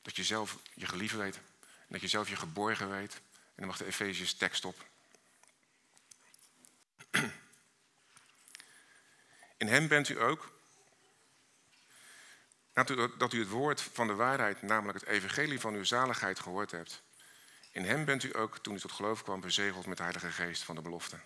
dat 0.03 0.17
je 0.17 0.25
zelf 0.25 0.59
je 0.75 0.87
geliefd 0.87 1.15
weet. 1.15 1.37
En 1.37 1.87
dat 1.89 2.01
je 2.01 2.09
zelf 2.09 2.29
je 2.29 2.37
geborgen 2.37 2.91
weet. 2.91 3.15
En 3.15 3.21
dan 3.57 3.67
mag 3.67 3.77
de 3.77 3.87
Efeziërs 3.87 4.35
tekst 4.35 4.65
op. 4.65 4.87
In 9.57 9.69
hem 9.69 9.89
bent 9.89 10.09
u 10.09 10.21
ook, 10.21 10.59
dat 13.19 13.33
u 13.33 13.39
het 13.39 13.49
woord 13.49 13.81
van 13.81 14.07
de 14.07 14.15
waarheid, 14.15 14.63
namelijk 14.63 15.01
het 15.01 15.09
evangelie 15.09 15.61
van 15.61 15.75
uw 15.75 15.85
zaligheid, 15.85 16.41
gehoord 16.41 16.71
hebt. 16.71 17.03
In 17.71 17.85
hem 17.85 18.05
bent 18.05 18.23
u 18.23 18.37
ook, 18.37 18.59
toen 18.59 18.75
u 18.75 18.81
tot 18.81 18.93
geloof 18.93 19.23
kwam, 19.23 19.41
bezegeld 19.41 19.87
met 19.87 19.97
de 19.97 20.03
Heilige 20.03 20.31
Geest 20.31 20.63
van 20.63 20.75
de 20.75 20.83
belofte. 20.83 21.21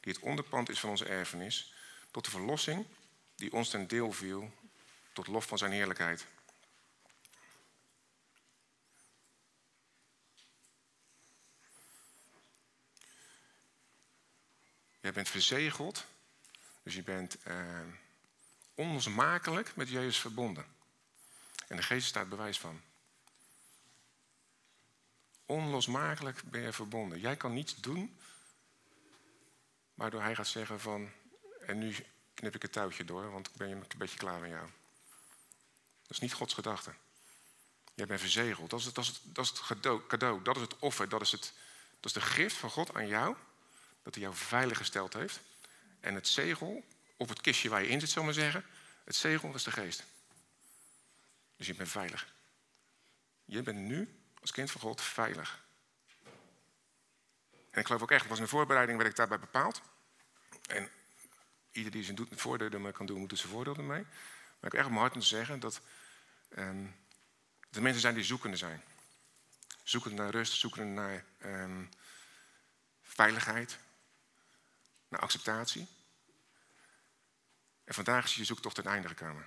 Die 0.00 0.12
het 0.12 0.22
onderpand 0.22 0.68
is 0.68 0.80
van 0.80 0.90
onze 0.90 1.04
erfenis, 1.04 1.74
tot 2.10 2.24
de 2.24 2.30
verlossing 2.30 2.86
die 3.34 3.52
ons 3.52 3.68
ten 3.68 3.86
deel 3.86 4.12
viel, 4.12 4.52
tot 5.12 5.26
lof 5.26 5.46
van 5.46 5.58
zijn 5.58 5.72
heerlijkheid. 5.72 6.26
Jij 15.00 15.12
bent 15.12 15.28
verzegeld, 15.28 16.06
dus 16.82 16.94
je 16.94 17.02
bent 17.02 17.36
uh, 17.46 17.80
onlosmakelijk 18.74 19.76
met 19.76 19.88
Jezus 19.88 20.18
verbonden. 20.18 20.66
En 21.68 21.76
de 21.76 21.82
geest 21.82 22.06
staat 22.06 22.28
bewijs 22.28 22.58
van. 22.58 22.82
Onlosmakelijk 25.52 26.42
ben 26.42 26.60
je 26.60 26.72
verbonden. 26.72 27.20
Jij 27.20 27.36
kan 27.36 27.52
niets 27.52 27.76
doen 27.76 28.18
waardoor 29.94 30.20
hij 30.22 30.34
gaat 30.34 30.46
zeggen 30.46 30.80
van... 30.80 31.10
en 31.66 31.78
nu 31.78 31.94
knip 32.34 32.54
ik 32.54 32.62
het 32.62 32.72
touwtje 32.72 33.04
door, 33.04 33.30
want 33.30 33.46
ik 33.46 33.54
ben 33.54 33.70
een 33.70 33.84
beetje 33.98 34.18
klaar 34.18 34.40
met 34.40 34.50
jou. 34.50 34.66
Dat 36.02 36.10
is 36.10 36.18
niet 36.18 36.32
Gods 36.32 36.54
gedachte. 36.54 36.94
Jij 37.94 38.06
bent 38.06 38.20
verzegeld. 38.20 38.70
Dat 38.70 38.78
is 38.80 38.84
het, 38.84 38.94
dat 38.94 39.04
is 39.04 39.10
het, 39.10 39.34
dat 39.34 39.44
is 39.44 39.50
het 39.50 40.06
cadeau, 40.06 40.42
Dat 40.42 40.56
is 40.56 40.62
het 40.62 40.78
offer. 40.78 41.08
Dat 41.08 41.20
is, 41.20 41.32
het, 41.32 41.52
dat 42.00 42.04
is 42.04 42.12
de 42.12 42.20
gift 42.20 42.56
van 42.56 42.70
God 42.70 42.94
aan 42.94 43.06
jou. 43.06 43.36
Dat 44.02 44.14
hij 44.14 44.22
jou 44.22 44.34
veilig 44.34 44.78
gesteld 44.78 45.12
heeft. 45.12 45.40
En 46.00 46.14
het 46.14 46.28
zegel, 46.28 46.84
of 47.16 47.28
het 47.28 47.40
kistje 47.40 47.68
waar 47.68 47.82
je 47.82 47.88
in 47.88 48.00
zit, 48.00 48.10
zal 48.10 48.24
maar 48.24 48.32
zeggen. 48.32 48.64
Het 49.04 49.16
zegel, 49.16 49.54
is 49.54 49.62
de 49.62 49.70
geest. 49.70 50.04
Dus 51.56 51.66
je 51.66 51.74
bent 51.74 51.88
veilig. 51.88 52.34
Je 53.44 53.62
bent 53.62 53.78
nu 53.78 54.21
als 54.42 54.50
kind 54.50 54.70
van 54.70 54.80
God 54.80 55.00
veilig. 55.00 55.64
En 57.70 57.80
ik 57.80 57.86
geloof 57.86 58.02
ook 58.02 58.10
echt, 58.10 58.26
was 58.26 58.38
in 58.38 58.44
de 58.44 58.50
voorbereiding 58.50 58.98
werd 58.98 59.10
ik 59.10 59.16
daarbij 59.16 59.38
bepaald. 59.38 59.82
En 60.66 60.90
ieder 61.70 61.92
die 61.92 62.04
zijn 62.04 62.28
voordeel 62.30 62.70
ermee 62.70 62.92
kan 62.92 63.06
doen, 63.06 63.18
moet 63.18 63.30
er 63.30 63.36
zijn 63.36 63.52
voordeel 63.52 63.76
ermee. 63.76 64.02
Maar 64.02 64.70
ik 64.70 64.72
heb 64.72 64.74
echt 64.74 64.84
op 64.84 64.90
mijn 64.90 65.00
hart 65.00 65.14
om 65.14 65.20
te 65.20 65.26
zeggen 65.26 65.60
dat 65.60 65.80
um, 66.58 66.96
de 67.70 67.80
mensen 67.80 68.00
zijn 68.00 68.14
die 68.14 68.24
zoekende 68.24 68.56
zijn. 68.56 68.82
Zoekende 69.82 70.22
naar 70.22 70.30
rust, 70.30 70.52
zoekende 70.52 71.00
naar 71.00 71.24
um, 71.44 71.90
veiligheid, 73.02 73.78
naar 75.08 75.20
acceptatie. 75.20 75.88
En 77.84 77.94
vandaag 77.94 78.24
is 78.24 78.34
je 78.34 78.44
zoektocht 78.44 78.74
ten 78.74 78.86
einde 78.86 79.08
gekomen. 79.08 79.46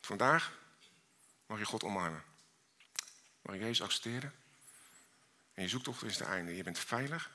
Vandaag 0.00 0.52
mag 1.46 1.58
je 1.58 1.64
God 1.64 1.82
omarmen. 1.82 2.29
Mag 3.42 3.54
je 3.54 3.60
Jezus 3.60 3.82
accepteren. 3.82 4.34
En 5.54 5.62
je 5.62 5.68
zoektocht 5.68 6.02
is 6.02 6.16
ten 6.16 6.26
einde. 6.26 6.56
Je 6.56 6.62
bent 6.62 6.78
veilig. 6.78 7.30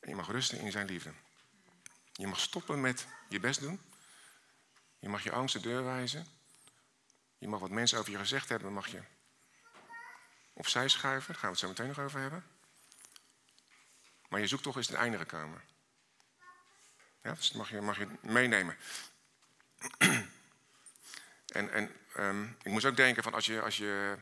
En 0.00 0.08
je 0.08 0.14
mag 0.14 0.28
rusten 0.28 0.58
in 0.58 0.70
zijn 0.70 0.86
liefde. 0.86 1.12
Je 2.12 2.26
mag 2.26 2.40
stoppen 2.40 2.80
met 2.80 3.06
je 3.28 3.40
best 3.40 3.60
doen. 3.60 3.80
Je 4.98 5.08
mag 5.08 5.22
je 5.22 5.32
angst 5.32 5.54
de 5.54 5.60
deur 5.60 5.84
wijzen. 5.84 6.26
Je 7.38 7.48
mag 7.48 7.60
wat 7.60 7.70
mensen 7.70 7.98
over 7.98 8.10
je 8.12 8.18
gezegd 8.18 8.48
hebben, 8.48 8.72
mag 8.72 8.88
je 8.88 9.02
opzij 10.52 10.88
schuiven. 10.88 11.32
Daar 11.32 11.42
gaan 11.42 11.52
we 11.52 11.56
het 11.56 11.58
zo 11.58 11.68
meteen 11.68 11.86
nog 11.86 11.98
over 11.98 12.20
hebben. 12.20 12.44
Maar 14.28 14.40
je 14.40 14.46
zoektocht 14.46 14.78
is 14.78 14.86
ten 14.86 14.96
einde 14.96 15.18
gekomen. 15.18 15.62
Ja, 17.22 17.34
dus 17.34 17.48
dat 17.48 17.56
mag 17.56 17.70
je, 17.70 17.80
mag 17.80 17.98
je 17.98 18.08
meenemen. 18.20 18.76
en 21.46 21.72
en 21.72 21.96
um, 22.16 22.56
ik 22.62 22.70
moest 22.70 22.84
ook 22.84 22.96
denken 22.96 23.22
van 23.22 23.34
als 23.34 23.46
je, 23.46 23.62
als 23.62 23.76
je 23.76 24.16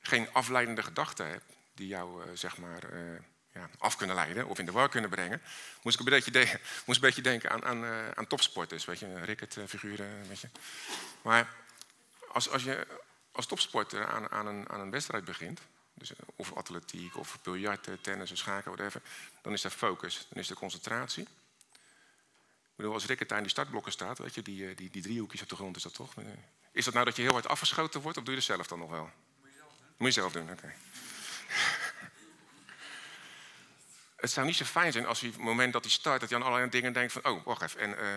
geen 0.00 0.32
afleidende 0.32 0.82
gedachten 0.82 1.28
hebt, 1.28 1.44
die 1.74 1.86
jou 1.86 2.24
uh, 2.24 2.30
zeg 2.34 2.56
maar 2.56 2.92
uh, 2.92 3.18
ja, 3.52 3.68
af 3.78 3.96
kunnen 3.96 4.16
leiden 4.16 4.46
of 4.46 4.58
in 4.58 4.66
de 4.66 4.72
war 4.72 4.88
kunnen 4.88 5.10
brengen, 5.10 5.42
moest 5.82 6.00
ik 6.00 6.06
een 6.06 6.12
beetje, 6.12 6.60
moest 6.86 6.98
een 6.98 7.06
beetje 7.06 7.22
denken 7.22 7.50
aan, 7.50 7.64
aan, 7.64 7.84
uh, 7.84 8.10
aan 8.10 8.26
topsporters, 8.26 8.84
weet 8.84 8.98
je, 8.98 9.24
Rickert-figuren, 9.24 10.28
weet 10.28 10.40
je. 10.40 10.48
Maar 11.22 11.48
als, 12.32 12.50
als 12.50 12.64
je 12.64 12.86
als 13.32 13.46
topsporter 13.46 14.06
aan, 14.06 14.30
aan, 14.30 14.46
een, 14.46 14.68
aan 14.68 14.80
een 14.80 14.90
wedstrijd 14.90 15.24
begint, 15.24 15.60
dus 15.94 16.12
of 16.36 16.52
atletiek, 16.52 17.16
of 17.16 17.38
biljarten, 17.42 18.00
tennis, 18.00 18.30
schaken, 18.34 18.72
whatever, 18.72 19.02
dan 19.42 19.52
is 19.52 19.64
er 19.64 19.70
focus, 19.70 20.26
dan 20.28 20.42
is 20.42 20.50
er 20.50 20.56
concentratie. 20.56 21.22
Ik 21.22 22.84
bedoel, 22.84 22.92
als 22.92 23.06
Rickert 23.06 23.32
aan 23.32 23.42
die 23.42 23.50
startblokken 23.50 23.92
staat, 23.92 24.18
weet 24.18 24.34
je, 24.34 24.42
die, 24.42 24.74
die, 24.74 24.90
die 24.90 25.02
driehoekjes 25.02 25.42
op 25.42 25.48
de 25.48 25.54
grond 25.54 25.76
is 25.76 25.82
dat 25.82 25.94
toch? 25.94 26.14
Is 26.72 26.84
dat 26.84 26.94
nou 26.94 27.06
dat 27.06 27.16
je 27.16 27.22
heel 27.22 27.32
hard 27.32 27.48
afgeschoten 27.48 28.00
wordt, 28.00 28.18
of 28.18 28.24
doe 28.24 28.34
je 28.34 28.40
dat 28.40 28.48
zelf 28.48 28.66
dan 28.66 28.78
nog 28.78 28.90
wel? 28.90 29.10
Moet 29.98 30.14
je 30.14 30.20
zelf 30.20 30.32
doen, 30.32 30.50
oké. 30.50 30.72
het 34.16 34.30
zou 34.30 34.46
niet 34.46 34.56
zo 34.56 34.64
fijn 34.64 34.92
zijn 34.92 35.06
als 35.06 35.20
hij 35.20 35.28
op 35.28 35.34
het 35.34 35.44
moment 35.44 35.72
dat 35.72 35.82
hij 35.82 35.90
start, 35.92 36.20
dat 36.20 36.28
hij 36.30 36.38
aan 36.38 36.44
allerlei 36.44 36.70
dingen 36.70 36.92
denkt 36.92 37.12
van, 37.12 37.24
oh, 37.24 37.44
wacht 37.44 37.62
even, 37.62 37.80
en 37.80 37.90
uh, 37.90 38.14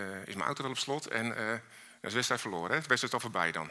uh, 0.00 0.26
is 0.26 0.34
mijn 0.34 0.46
auto 0.46 0.62
wel 0.62 0.70
op 0.70 0.78
slot 0.78 1.06
en 1.06 1.26
uh, 1.26 1.52
is 1.52 1.60
de 2.00 2.10
wedstrijd 2.10 2.40
verloren, 2.40 2.70
hè? 2.70 2.76
wedstrijd 2.76 3.02
is 3.02 3.12
al 3.12 3.20
voorbij 3.20 3.52
dan. 3.52 3.70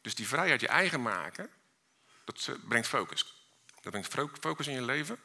Dus 0.00 0.14
die 0.14 0.28
vrijheid 0.28 0.60
je 0.60 0.68
eigen 0.68 1.02
maken, 1.02 1.50
dat 2.24 2.50
brengt 2.68 2.88
focus. 2.88 3.46
Dat 3.80 3.92
brengt 3.92 4.14
focus 4.40 4.66
in 4.66 4.74
je 4.74 4.82
leven 4.82 5.18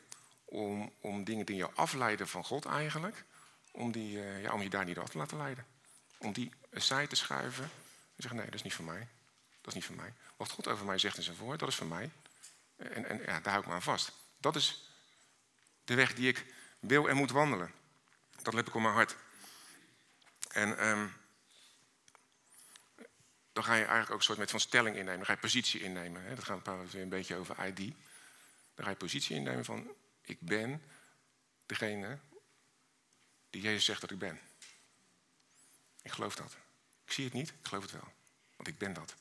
om, 0.45 0.93
om 0.99 1.23
dingen 1.23 1.45
die 1.45 1.55
je 1.55 1.71
afleiden 1.71 2.27
van 2.27 2.43
God 2.43 2.65
eigenlijk, 2.65 3.23
om, 3.71 3.91
die, 3.91 4.51
om 4.51 4.61
je 4.61 4.69
daar 4.69 4.85
niet 4.85 4.97
af 4.97 5.09
te 5.09 5.17
laten 5.17 5.37
leiden. 5.37 5.65
Om 6.17 6.33
die 6.33 6.53
zij 6.71 7.07
te 7.07 7.15
schuiven 7.15 7.63
en 7.63 7.69
zeggen, 8.15 8.35
nee, 8.35 8.45
dat 8.45 8.55
is 8.55 8.63
niet 8.63 8.73
voor 8.73 8.85
mij. 8.85 9.07
Dat 9.63 9.67
is 9.67 9.73
niet 9.73 9.85
voor 9.85 9.95
mij. 9.95 10.13
Wat 10.35 10.49
God 10.49 10.67
over 10.67 10.85
mij 10.85 10.97
zegt 10.97 11.17
in 11.17 11.23
zijn 11.23 11.37
woord, 11.37 11.59
dat 11.59 11.69
is 11.69 11.75
voor 11.75 11.87
mij. 11.87 12.11
En, 12.75 13.05
en 13.05 13.17
ja, 13.17 13.39
daar 13.39 13.51
hou 13.53 13.59
ik 13.59 13.67
me 13.67 13.73
aan 13.73 13.81
vast. 13.81 14.11
Dat 14.37 14.55
is 14.55 14.89
de 15.83 15.95
weg 15.95 16.13
die 16.13 16.27
ik 16.27 16.45
wil 16.79 17.09
en 17.09 17.15
moet 17.15 17.31
wandelen. 17.31 17.71
Dat 18.41 18.53
heb 18.53 18.67
ik 18.67 18.75
op 18.75 18.81
mijn 18.81 18.93
hart. 18.93 19.15
En 20.49 20.87
um, 20.87 21.13
dan 23.53 23.63
ga 23.63 23.73
je 23.73 23.79
eigenlijk 23.79 24.11
ook 24.11 24.17
een 24.17 24.23
soort 24.23 24.37
met 24.37 24.51
van 24.51 24.59
stelling 24.59 24.95
innemen. 24.95 25.17
Dan 25.17 25.25
ga 25.25 25.33
je 25.33 25.39
positie 25.39 25.81
innemen. 25.81 26.23
Hè? 26.23 26.35
Dat 26.35 26.43
gaat 26.43 26.91
weer 26.91 27.01
een 27.01 27.09
beetje 27.09 27.35
over 27.35 27.65
ID. 27.65 27.93
Dan 28.75 28.85
ga 28.85 28.89
je 28.89 28.95
positie 28.95 29.35
innemen 29.35 29.65
van 29.65 29.91
ik 30.21 30.39
ben 30.39 30.83
degene 31.65 32.19
die 33.49 33.61
Jezus 33.61 33.85
zegt 33.85 34.01
dat 34.01 34.11
ik 34.11 34.19
ben. 34.19 34.39
Ik 36.01 36.11
geloof 36.11 36.35
dat. 36.35 36.57
Ik 37.05 37.11
zie 37.11 37.25
het 37.25 37.33
niet, 37.33 37.49
ik 37.49 37.67
geloof 37.67 37.83
het 37.83 37.91
wel. 37.91 38.13
Want 38.55 38.67
ik 38.67 38.77
ben 38.77 38.93
dat. 38.93 39.15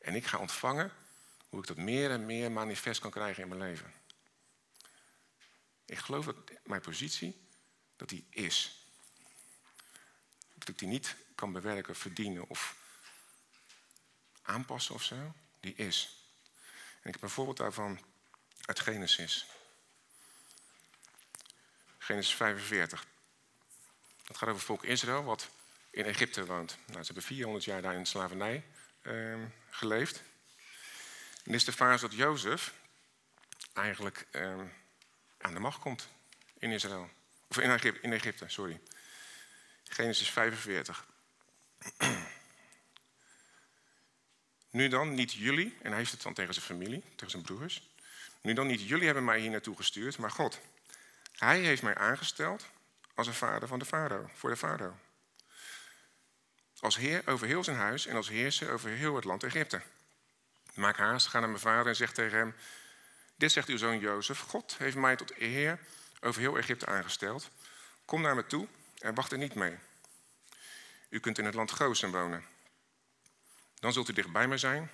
En 0.00 0.14
ik 0.14 0.26
ga 0.26 0.38
ontvangen 0.38 0.92
hoe 1.48 1.60
ik 1.60 1.66
dat 1.66 1.76
meer 1.76 2.10
en 2.10 2.26
meer 2.26 2.52
manifest 2.52 3.00
kan 3.00 3.10
krijgen 3.10 3.42
in 3.42 3.48
mijn 3.48 3.60
leven. 3.60 3.92
Ik 5.84 5.98
geloof 5.98 6.24
dat 6.24 6.36
mijn 6.64 6.80
positie 6.80 7.48
dat 7.96 8.08
die 8.08 8.26
is. 8.30 8.84
Dat 10.54 10.68
ik 10.68 10.78
die 10.78 10.88
niet 10.88 11.16
kan 11.34 11.52
bewerken, 11.52 11.96
verdienen 11.96 12.48
of 12.48 12.76
aanpassen 14.42 14.94
of 14.94 15.02
zo. 15.02 15.34
Die 15.60 15.74
is. 15.74 16.14
En 17.02 17.08
ik 17.08 17.12
heb 17.12 17.22
een 17.22 17.30
voorbeeld 17.30 17.56
daarvan 17.56 18.00
uit 18.64 18.80
Genesis. 18.80 19.46
Genesis 21.98 22.34
45. 22.34 23.06
Dat 24.24 24.36
gaat 24.36 24.48
over 24.48 24.62
volk 24.62 24.84
Israël, 24.84 25.24
wat 25.24 25.48
in 25.90 26.04
Egypte 26.04 26.46
woont. 26.46 26.76
Nou, 26.86 26.98
ze 26.98 27.04
hebben 27.04 27.22
400 27.22 27.64
jaar 27.64 27.82
daar 27.82 27.94
in 27.94 28.06
slavernij 28.06 28.64
uh, 29.02 29.36
geleefd. 29.70 30.22
En 31.44 31.54
is 31.54 31.64
de 31.64 31.72
fase 31.72 32.08
dat 32.08 32.16
Jozef 32.16 32.72
eigenlijk 33.72 34.26
uh, 34.32 34.60
aan 35.38 35.54
de 35.54 35.60
macht 35.60 35.78
komt 35.78 36.08
in 36.58 36.70
Israël. 36.70 37.10
Of 37.48 37.58
in 37.58 37.70
Egypte, 37.70 38.00
in 38.00 38.12
Egypte 38.12 38.44
sorry. 38.48 38.80
Genesis 39.84 40.30
45. 40.30 41.06
nu 44.70 44.88
dan, 44.88 45.14
niet 45.14 45.32
jullie, 45.32 45.76
en 45.82 45.88
hij 45.88 45.98
heeft 45.98 46.12
het 46.12 46.22
dan 46.22 46.34
tegen 46.34 46.54
zijn 46.54 46.66
familie, 46.66 47.02
tegen 47.14 47.30
zijn 47.30 47.42
broers. 47.42 47.88
Nu 48.40 48.52
dan, 48.52 48.66
niet 48.66 48.88
jullie 48.88 49.04
hebben 49.04 49.24
mij 49.24 49.40
hier 49.40 49.50
naartoe 49.50 49.76
gestuurd, 49.76 50.18
maar 50.18 50.30
God. 50.30 50.60
Hij 51.36 51.60
heeft 51.60 51.82
mij 51.82 51.94
aangesteld 51.94 52.66
als 53.14 53.26
een 53.26 53.34
vader 53.34 53.68
van 53.68 53.78
de 53.78 53.84
farao, 53.84 54.30
voor 54.34 54.50
de 54.50 54.56
farao. 54.56 54.98
Als 56.80 56.96
heer 56.96 57.22
over 57.26 57.46
heel 57.46 57.64
zijn 57.64 57.76
huis 57.76 58.06
en 58.06 58.16
als 58.16 58.28
heerser 58.28 58.70
over 58.70 58.90
heel 58.90 59.14
het 59.14 59.24
land 59.24 59.42
Egypte. 59.42 59.80
Maak 60.74 60.96
haast, 60.96 61.26
ga 61.26 61.38
naar 61.38 61.48
mijn 61.48 61.60
vader 61.60 61.86
en 61.86 61.96
zeg 61.96 62.12
tegen 62.12 62.38
hem: 62.38 62.54
Dit 63.36 63.52
zegt 63.52 63.68
uw 63.68 63.76
zoon 63.76 63.98
Jozef: 63.98 64.40
God 64.40 64.76
heeft 64.78 64.96
mij 64.96 65.16
tot 65.16 65.34
heer 65.34 65.78
over 66.20 66.40
heel 66.40 66.58
Egypte 66.58 66.86
aangesteld. 66.86 67.50
Kom 68.04 68.20
naar 68.20 68.34
me 68.34 68.46
toe 68.46 68.66
en 68.98 69.14
wacht 69.14 69.32
er 69.32 69.38
niet 69.38 69.54
mee. 69.54 69.78
U 71.08 71.20
kunt 71.20 71.38
in 71.38 71.44
het 71.44 71.54
land 71.54 71.70
Goshen 71.70 72.10
wonen. 72.10 72.44
Dan 73.74 73.92
zult 73.92 74.08
u 74.08 74.12
dicht 74.12 74.32
bij 74.32 74.48
mij 74.48 74.58
zijn, 74.58 74.90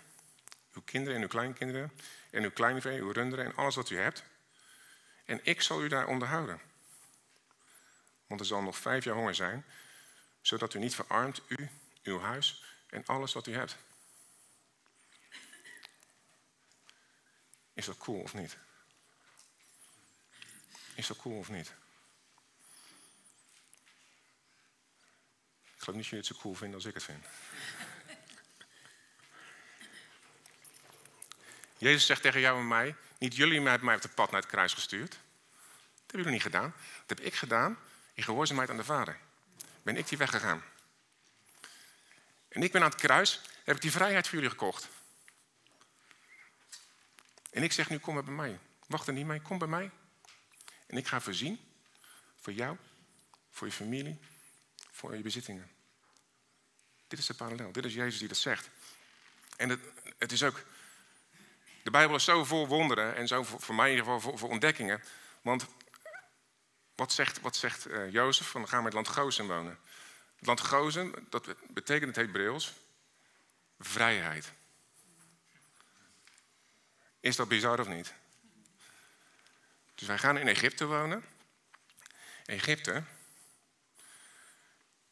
uw 0.73 0.83
kinderen 0.85 1.16
en 1.16 1.23
uw 1.23 1.28
kleinkinderen, 1.28 1.93
en 2.31 2.43
uw 2.43 2.50
kleinvee, 2.50 3.00
uw 3.00 3.11
runderen 3.11 3.45
en 3.45 3.57
alles 3.57 3.75
wat 3.75 3.90
u 3.90 3.99
hebt. 3.99 4.23
En 5.25 5.40
ik 5.43 5.62
zal 5.62 5.83
u 5.83 5.88
daar 5.88 6.07
onderhouden. 6.07 6.61
Want 8.26 8.40
er 8.40 8.47
zal 8.47 8.62
nog 8.62 8.78
vijf 8.78 9.05
jaar 9.05 9.14
honger 9.14 9.35
zijn, 9.35 9.64
zodat 10.46 10.74
u 10.74 10.78
niet 10.78 10.94
verarmt, 10.94 11.40
u, 11.46 11.68
uw 12.02 12.20
huis 12.20 12.64
en 12.86 13.06
alles 13.06 13.32
wat 13.32 13.46
u 13.46 13.54
hebt. 13.54 13.76
Is 17.72 17.86
dat 17.86 17.98
cool 17.98 18.20
of 18.20 18.34
niet? 18.34 18.56
Is 20.94 21.06
dat 21.06 21.16
cool 21.16 21.38
of 21.38 21.48
niet? 21.48 21.72
Ik 25.64 25.82
geloof 25.82 25.96
niet 25.96 25.96
dat 25.96 26.06
jullie 26.06 26.24
het 26.24 26.26
zo 26.26 26.40
cool 26.40 26.54
vinden 26.54 26.74
als 26.74 26.84
ik 26.84 26.94
het 26.94 27.02
vind. 27.02 27.24
Jezus 31.78 32.06
zegt 32.06 32.22
tegen 32.22 32.40
jou 32.40 32.58
en 32.58 32.68
mij: 32.68 32.96
Niet 33.18 33.36
jullie 33.36 33.60
hebben 33.60 33.84
mij 33.84 33.96
op 33.96 34.02
het 34.02 34.14
pad 34.14 34.30
naar 34.30 34.40
het 34.40 34.50
kruis 34.50 34.72
gestuurd. 34.72 35.10
Dat 35.10 35.18
hebben 35.96 36.16
jullie 36.16 36.32
niet 36.32 36.42
gedaan. 36.42 36.74
Dat 37.06 37.18
heb 37.18 37.26
ik 37.26 37.34
gedaan 37.34 37.78
in 38.14 38.22
gehoorzaamheid 38.22 38.70
aan 38.70 38.76
de 38.76 38.84
Vader. 38.84 39.18
Ben 39.87 39.97
ik 39.97 40.09
die 40.09 40.19
weggegaan. 40.19 40.62
En 42.49 42.62
ik 42.62 42.73
ben 42.73 42.83
aan 42.83 42.90
het 42.90 43.00
kruis, 43.00 43.40
heb 43.64 43.76
ik 43.76 43.83
die 43.83 43.90
vrijheid 43.90 44.26
voor 44.26 44.35
jullie 44.35 44.50
gekocht. 44.50 44.88
En 47.50 47.62
ik 47.62 47.73
zeg 47.73 47.88
nu: 47.88 47.99
Kom 47.99 48.14
maar 48.14 48.25
bij 48.25 48.35
mij. 48.35 48.59
Wacht 48.87 49.07
er 49.07 49.12
niet 49.12 49.26
mee, 49.26 49.40
kom 49.40 49.59
bij 49.59 49.69
mij. 49.69 49.90
En 50.87 50.97
ik 50.97 51.07
ga 51.07 51.21
voorzien 51.21 51.61
voor 52.40 52.52
jou, 52.52 52.76
voor 53.50 53.66
je 53.66 53.73
familie, 53.73 54.19
voor 54.90 55.16
je 55.16 55.23
bezittingen. 55.23 55.71
Dit 57.09 57.18
is 57.18 57.27
de 57.27 57.35
parallel. 57.35 57.72
Dit 57.72 57.85
is 57.85 57.94
Jezus 57.94 58.18
die 58.18 58.29
dat 58.29 58.37
zegt. 58.37 58.70
En 59.57 59.68
het, 59.68 59.81
het 60.18 60.33
is 60.33 60.42
ook. 60.42 60.64
De 61.83 61.90
Bijbel 61.90 62.16
is 62.16 62.25
zo 62.25 62.44
vol 62.44 62.66
wonderen 62.66 63.14
en 63.14 63.29
zo 63.29 63.42
voor, 63.42 63.75
mij 63.75 63.90
in 63.90 63.96
ieder 63.96 64.12
geval 64.12 64.38
voor, 64.38 64.51
ontdekkingen. 64.51 65.03
Want 65.42 65.66
wat 66.96 67.12
zegt, 67.12 67.40
wat 67.40 67.56
zegt 67.56 67.88
uh, 67.88 68.12
Jozef? 68.12 68.46
Van, 68.48 68.68
gaan 68.68 68.78
in 68.78 68.85
het 68.85 68.94
land 68.94 69.09
Gozen 69.09 69.46
wonen. 69.46 69.78
Het 70.37 70.46
land 70.46 70.61
Gozen, 70.61 71.26
dat 71.30 71.54
betekent 71.68 72.16
het 72.16 72.26
Hebreeuws 72.26 72.72
vrijheid. 73.78 74.52
Is 77.20 77.37
dat 77.37 77.48
bizar 77.48 77.80
of 77.80 77.88
niet? 77.88 78.14
Dus 79.94 80.09
wij 80.09 80.18
gaan 80.18 80.38
in 80.38 80.48
Egypte 80.48 80.85
wonen. 80.85 81.24
Egypte, 82.44 83.02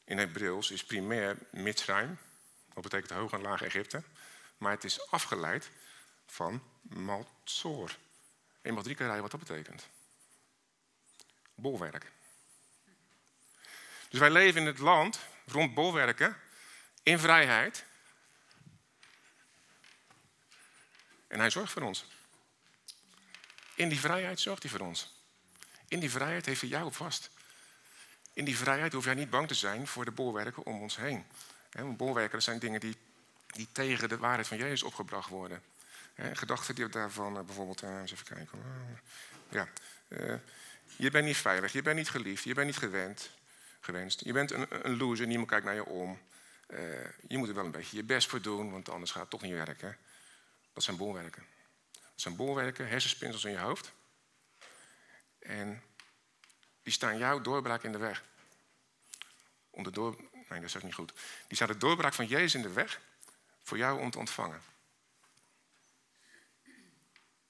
in 0.05 0.19
Hebreeuws, 0.19 0.71
is 0.71 0.85
primair 0.85 1.37
Mitzrayim. 1.51 2.19
Dat 2.75 2.83
betekent 2.83 3.11
hoog 3.11 3.33
en 3.33 3.41
laag 3.41 3.63
Egypte. 3.63 4.03
Maar 4.57 4.73
het 4.73 4.85
is 4.85 5.11
afgeleid 5.11 5.71
van 6.27 6.63
Malzor. 6.83 7.97
Eenmaal 8.63 8.83
drie 8.83 8.95
keer 8.95 9.07
rijden 9.07 9.23
wat 9.23 9.31
dat 9.31 9.49
betekent. 9.49 9.89
Bolwerk. 11.55 12.13
Dus 14.09 14.21
wij 14.21 14.31
leven 14.31 14.61
in 14.61 14.67
het 14.67 14.79
land 14.79 15.19
rond 15.47 15.75
bolwerken, 15.75 16.37
in 17.03 17.19
vrijheid. 17.19 17.85
En 21.27 21.39
hij 21.39 21.51
zorgt 21.51 21.73
voor 21.73 21.83
ons. 21.83 22.07
In 23.75 23.89
die 23.89 24.01
vrijheid 24.01 24.41
zorgt 24.41 24.63
hij 24.63 24.71
voor 24.71 24.87
ons. 24.87 25.15
In 25.89 26.01
die 26.01 26.11
vrijheid 26.11 26.47
heeft 26.47 26.61
hij 26.61 26.71
jou 26.71 26.93
vast. 26.93 27.31
In 28.33 28.45
die 28.45 28.57
vrijheid 28.57 28.93
hoef 28.93 29.05
jij 29.05 29.15
niet 29.15 29.31
bang 29.31 29.49
te 29.49 29.55
zijn 29.55 29.87
voor 29.87 30.05
de 30.05 30.11
bolwerken 30.11 30.67
om 30.67 30.81
ons 30.81 30.97
heen. 30.97 31.27
Bolwerken 31.97 32.43
zijn 32.43 32.59
dingen 32.59 32.81
die, 32.81 32.97
die 33.47 33.69
tegen 33.73 34.09
de 34.09 34.19
waarheid 34.19 34.47
van 34.47 34.57
Jezus 34.57 34.83
opgebracht 34.83 35.29
worden. 35.29 35.63
Gedachten 36.17 36.75
die 36.75 36.89
daarvan 36.89 37.39
eh, 37.39 37.45
bijvoorbeeld, 37.45 37.83
eh, 37.83 37.99
eens 38.01 38.13
even 38.13 38.25
kijken. 38.25 38.59
Ja, 39.49 39.69
eh, 40.09 40.35
je 40.97 41.11
bent 41.11 41.27
niet 41.27 41.37
veilig, 41.37 41.73
je 41.73 41.83
bent 41.83 41.97
niet 41.97 42.11
geliefd, 42.11 42.45
je 42.45 42.55
bent 42.55 42.67
niet 42.67 42.77
gewend, 42.77 43.31
gewenst. 43.81 44.21
Je 44.25 44.33
bent 44.33 44.51
een, 44.51 44.87
een 44.87 44.97
loser, 44.97 45.27
niemand 45.27 45.49
kijkt 45.49 45.65
naar 45.65 45.75
je 45.75 45.85
om. 45.85 46.21
je 47.29 47.39
moet 47.39 47.49
er 47.49 47.55
wel 47.55 47.65
een 47.65 47.71
beetje 47.71 47.97
je 47.97 48.03
best 48.03 48.29
voor 48.29 48.41
doen, 48.41 48.71
want 48.71 48.89
anders 48.89 49.11
gaat 49.11 49.21
het 49.21 49.31
toch 49.31 49.43
niet 49.43 49.53
werken. 49.53 49.99
Dat 50.73 50.83
zijn 50.83 50.97
bolwerken. 50.97 51.47
Dat 51.93 52.03
zijn 52.15 52.37
bolwerken, 52.37 52.89
hersenspinsels 52.89 53.45
in 53.45 53.51
je 53.51 53.59
hoofd. 53.59 53.93
En 55.39 55.83
die 56.83 56.93
staan 56.93 57.19
jouw 57.19 57.41
doorbraak 57.41 57.83
in 57.83 57.93
de 57.93 57.99
weg. 57.99 58.25
Om 59.71 59.83
de 59.83 59.91
door... 59.91 60.17
Nee, 60.49 60.61
dat 60.61 60.75
is 60.75 60.83
niet 60.83 60.95
goed. 60.95 61.13
Die 61.47 61.57
staan 61.57 61.69
de 61.69 61.77
doorbraak 61.77 62.15
van 62.15 62.27
Jezus 62.27 62.55
in 62.55 62.63
de 62.63 62.73
weg 62.73 63.01
voor 63.63 63.77
jou 63.77 64.01
om 64.01 64.11
te 64.11 64.19
ontvangen. 64.19 64.63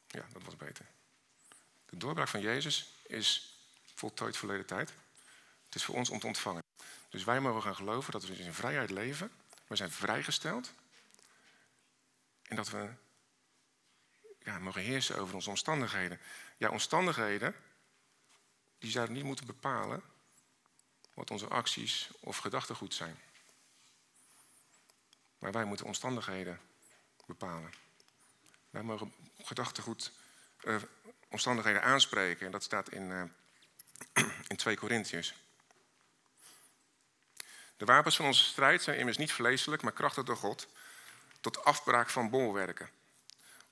Ja, 0.07 0.27
dat 0.33 0.43
was 0.43 0.57
beter. 0.57 0.87
De 1.87 1.97
doorbraak 1.97 2.29
van 2.29 2.41
Jezus 2.41 2.94
is 3.07 3.59
voltooid 3.95 4.37
verleden 4.37 4.67
tijd. 4.67 4.93
Het 5.65 5.75
is 5.75 5.85
voor 5.85 5.95
ons 5.95 6.11
om 6.11 6.19
te 6.19 6.27
ontvangen. 6.27 6.63
Dus 7.09 7.25
wij 7.25 7.41
mogen 7.41 7.63
gaan 7.63 7.77
geloven 7.77 8.13
dat 8.13 8.25
we 8.25 8.37
in 8.37 8.55
vrijheid 8.55 8.91
leven. 8.91 9.33
We 9.67 9.77
zijn 9.77 9.91
vrijgesteld. 9.91 10.73
En 12.43 12.57
dat 12.57 12.69
we 12.69 12.91
ja, 14.43 14.59
mogen 14.59 14.83
heersen 14.83 15.19
over 15.19 15.35
onze 15.35 15.51
omstandigheden. 15.51 16.21
Ja, 16.57 16.71
omstandigheden, 16.71 17.55
die 18.79 18.91
zouden 18.91 19.15
niet 19.15 19.25
moeten 19.25 19.47
bepalen 19.47 20.03
wat 21.15 21.31
onze 21.31 21.49
acties 21.49 22.09
of 22.21 22.37
gedachtegoed 22.37 22.95
zijn. 22.95 23.19
Maar 25.39 25.53
wij 25.53 25.65
moeten 25.65 25.87
omstandigheden 25.87 26.61
bepalen. 27.27 27.73
Wij 28.71 28.83
mogen 28.83 29.15
gedachtegoed, 29.39 30.13
uh, 30.65 30.83
omstandigheden 31.35 31.83
aanspreken. 31.83 32.47
En 32.47 32.53
dat 32.53 32.63
staat 32.63 32.89
in, 32.91 33.11
uh, 33.11 34.25
in 34.49 34.57
2 34.57 34.77
Korintiërs. 34.77 35.35
De 37.77 37.85
wapens 37.85 38.17
van 38.17 38.27
onze 38.27 38.45
strijd 38.45 38.83
zijn 38.83 38.99
immers 38.99 39.17
niet 39.17 39.33
vleeselijk, 39.33 39.83
maar 39.83 39.93
krachtig 39.93 40.25
door 40.25 40.37
God. 40.37 40.69
Tot 41.41 41.65
afbraak 41.65 42.11
van 42.11 42.31
bolwerken. 42.31 42.91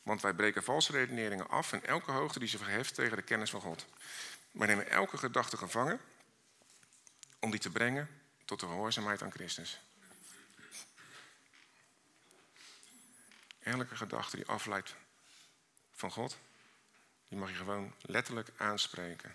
Want 0.02 0.22
wij 0.22 0.34
breken 0.34 0.64
valse 0.64 0.92
redeneringen 0.92 1.48
af 1.48 1.72
en 1.72 1.84
elke 1.84 2.10
hoogte 2.10 2.38
die 2.38 2.48
ze 2.48 2.58
verheft 2.58 2.94
tegen 2.94 3.16
de 3.16 3.22
kennis 3.22 3.50
van 3.50 3.60
God. 3.60 3.86
Wij 4.50 4.66
nemen 4.66 4.90
elke 4.90 5.18
gedachte 5.18 5.56
gevangen 5.56 6.00
om 7.40 7.50
die 7.50 7.60
te 7.60 7.70
brengen 7.70 8.22
tot 8.44 8.60
de 8.60 8.66
gehoorzaamheid 8.66 9.22
aan 9.22 9.32
Christus. 9.32 9.80
Elke 13.58 13.96
gedachte 13.96 14.36
die 14.36 14.46
afleidt 14.46 14.94
van 15.92 16.10
God, 16.10 16.38
die 17.32 17.40
mag 17.40 17.50
je 17.50 17.56
gewoon 17.56 17.94
letterlijk 18.00 18.48
aanspreken. 18.56 19.34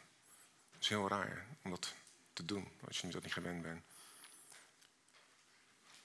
Dat 0.72 0.82
is 0.82 0.88
heel 0.88 1.08
raar 1.08 1.46
om 1.62 1.70
dat 1.70 1.94
te 2.34 2.46
doen 2.46 2.72
als 2.86 3.00
je 3.00 3.08
dat 3.08 3.24
niet 3.24 3.34
gewend 3.34 3.62
bent. 3.62 3.84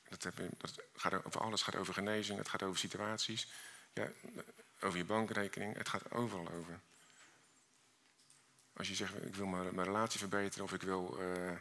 Dat, 0.09 0.22
heb 0.22 0.38
je, 0.38 0.48
dat 0.59 0.83
gaat 0.94 1.24
over 1.24 1.40
alles, 1.40 1.64
het 1.64 1.70
gaat 1.70 1.81
over 1.81 1.94
genezing, 1.94 2.38
het 2.38 2.48
gaat 2.48 2.62
over 2.62 2.78
situaties. 2.78 3.48
Ja, 3.92 4.09
over 4.81 4.98
je 4.98 5.05
bankrekening, 5.05 5.76
het 5.76 5.88
gaat 5.88 6.11
overal 6.11 6.48
over. 6.50 6.81
Als 8.72 8.88
je 8.88 8.94
zegt, 8.94 9.24
ik 9.24 9.35
wil 9.35 9.46
mijn, 9.46 9.85
relatie 9.85 10.18
verbeteren 10.18 10.64
of 10.64 10.72
ik 10.72 10.83
wil, 10.83 11.18
uh, 11.20 11.52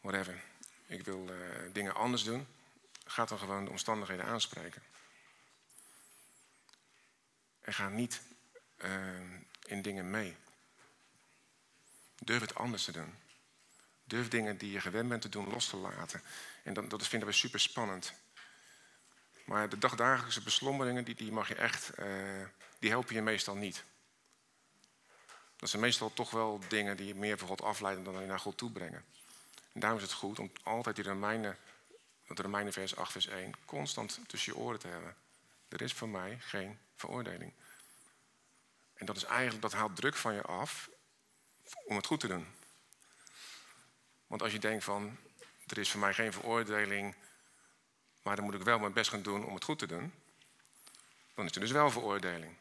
whatever, 0.00 0.42
ik 0.86 1.04
wil 1.04 1.28
uh, 1.30 1.36
dingen 1.72 1.94
anders 1.94 2.24
doen, 2.24 2.46
ga 3.04 3.24
dan 3.24 3.38
gewoon 3.38 3.64
de 3.64 3.70
omstandigheden 3.70 4.24
aanspreken. 4.24 4.82
En 7.60 7.74
ga 7.74 7.88
niet 7.88 8.20
uh, 8.84 8.90
in 9.64 9.82
dingen 9.82 10.10
mee. 10.10 10.36
Durf 12.18 12.40
het 12.40 12.54
anders 12.54 12.84
te 12.84 12.92
doen. 12.92 13.14
Durf 14.04 14.28
dingen 14.28 14.56
die 14.56 14.70
je 14.70 14.80
gewend 14.80 15.08
bent 15.08 15.22
te 15.22 15.28
doen 15.28 15.48
los 15.48 15.68
te 15.68 15.76
laten. 15.76 16.22
En 16.62 16.74
dat, 16.74 16.90
dat 16.90 17.06
vinden 17.06 17.28
we 17.28 17.34
super 17.34 17.60
spannend. 17.60 18.12
Maar 19.44 19.68
de 19.68 19.78
dagdagelijkse 19.78 20.42
beslommeringen, 20.42 21.04
die, 21.04 21.14
die 21.14 21.32
mag 21.32 21.48
je 21.48 21.54
echt, 21.54 21.98
uh, 21.98 22.06
die 22.78 22.90
helpen 22.90 23.14
je 23.14 23.22
meestal 23.22 23.54
niet. 23.54 23.84
Dat 25.56 25.68
zijn 25.68 25.82
meestal 25.82 26.12
toch 26.12 26.30
wel 26.30 26.60
dingen 26.68 26.96
die 26.96 27.06
je 27.06 27.14
meer 27.14 27.38
van 27.38 27.48
God 27.48 27.62
afleiden 27.62 28.04
dan 28.04 28.20
je 28.20 28.26
naar 28.26 28.40
God 28.40 28.56
toe 28.56 28.70
brengen. 28.70 29.04
En 29.72 29.80
daarom 29.80 29.98
is 29.98 30.04
het 30.04 30.14
goed 30.14 30.38
om 30.38 30.52
altijd 30.62 30.96
die 30.96 31.04
Romeinen, 31.04 31.56
dat 32.26 32.38
Romeinen 32.38 32.72
vers 32.72 32.96
8 32.96 33.12
vers 33.12 33.26
1, 33.26 33.54
constant 33.64 34.20
tussen 34.26 34.52
je 34.52 34.58
oren 34.58 34.78
te 34.78 34.88
hebben. 34.88 35.14
Er 35.68 35.82
is 35.82 35.92
voor 35.92 36.08
mij 36.08 36.38
geen 36.40 36.78
veroordeling. 36.94 37.52
En 38.98 39.06
dat 39.06 39.16
is 39.16 39.24
eigenlijk, 39.24 39.62
dat 39.62 39.72
haalt 39.72 39.96
druk 39.96 40.16
van 40.16 40.34
je 40.34 40.42
af 40.42 40.90
om 41.84 41.96
het 41.96 42.06
goed 42.06 42.20
te 42.20 42.28
doen. 42.28 42.46
Want 44.26 44.42
als 44.42 44.52
je 44.52 44.58
denkt 44.58 44.84
van, 44.84 45.18
er 45.66 45.78
is 45.78 45.90
voor 45.90 46.00
mij 46.00 46.14
geen 46.14 46.32
veroordeling, 46.32 47.14
maar 48.22 48.36
dan 48.36 48.44
moet 48.44 48.54
ik 48.54 48.62
wel 48.62 48.78
mijn 48.78 48.92
best 48.92 49.10
gaan 49.10 49.22
doen 49.22 49.44
om 49.44 49.54
het 49.54 49.64
goed 49.64 49.78
te 49.78 49.86
doen, 49.86 50.12
dan 51.34 51.44
is 51.44 51.54
er 51.54 51.60
dus 51.60 51.70
wel 51.70 51.90
veroordeling. 51.90 52.56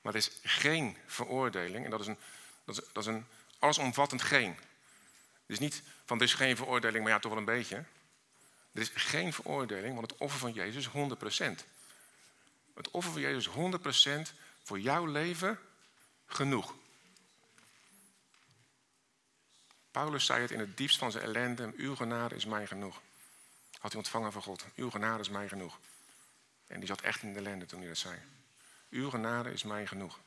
Maar 0.00 0.12
er 0.12 0.18
is 0.18 0.30
geen 0.42 0.96
veroordeling, 1.06 1.84
en 1.84 1.90
dat 1.90 2.00
is 2.00 2.06
een, 2.06 2.18
dat 2.64 2.78
is, 2.78 2.88
dat 2.92 3.02
is 3.02 3.14
een 3.14 3.26
allesomvattend 3.58 4.22
geen. 4.22 4.50
Het 4.52 5.58
is 5.58 5.58
niet 5.58 5.82
van 6.04 6.18
er 6.18 6.24
is 6.24 6.34
geen 6.34 6.56
veroordeling, 6.56 7.04
maar 7.04 7.12
ja, 7.12 7.18
toch 7.18 7.30
wel 7.30 7.40
een 7.40 7.46
beetje. 7.46 7.84
Er 8.72 8.80
is 8.80 8.90
geen 8.94 9.32
veroordeling, 9.32 9.94
want 9.94 10.10
het 10.10 10.20
offer 10.20 10.38
van 10.38 10.52
Jezus 10.52 10.86
is 10.86 10.92
100%. 10.92 11.64
Het 12.74 12.90
offer 12.90 13.12
van 13.12 13.20
Jezus 13.20 13.46
is 13.46 13.54
100% 14.32 14.34
voor 14.62 14.80
jouw 14.80 15.06
leven 15.06 15.58
genoeg. 16.26 16.74
Paulus 19.90 20.24
zei 20.24 20.40
het 20.40 20.50
in 20.50 20.58
het 20.58 20.76
diepst 20.76 20.98
van 20.98 21.12
zijn 21.12 21.24
ellende: 21.24 21.72
Uw 21.76 21.96
genade 21.96 22.34
is 22.34 22.44
mij 22.44 22.66
genoeg. 22.66 23.00
Had 23.78 23.92
hij 23.92 24.00
ontvangen 24.00 24.32
van 24.32 24.42
God. 24.42 24.64
Uw 24.74 24.90
genade 24.90 25.20
is 25.20 25.28
mij 25.28 25.48
genoeg. 25.48 25.78
En 26.66 26.78
die 26.78 26.88
zat 26.88 27.00
echt 27.00 27.22
in 27.22 27.32
de 27.32 27.38
ellende 27.38 27.66
toen 27.66 27.78
hij 27.78 27.88
dat 27.88 27.98
zei. 27.98 28.18
Uw 28.90 29.10
genade 29.10 29.52
is 29.52 29.62
mij 29.62 29.86
genoeg. 29.86 30.18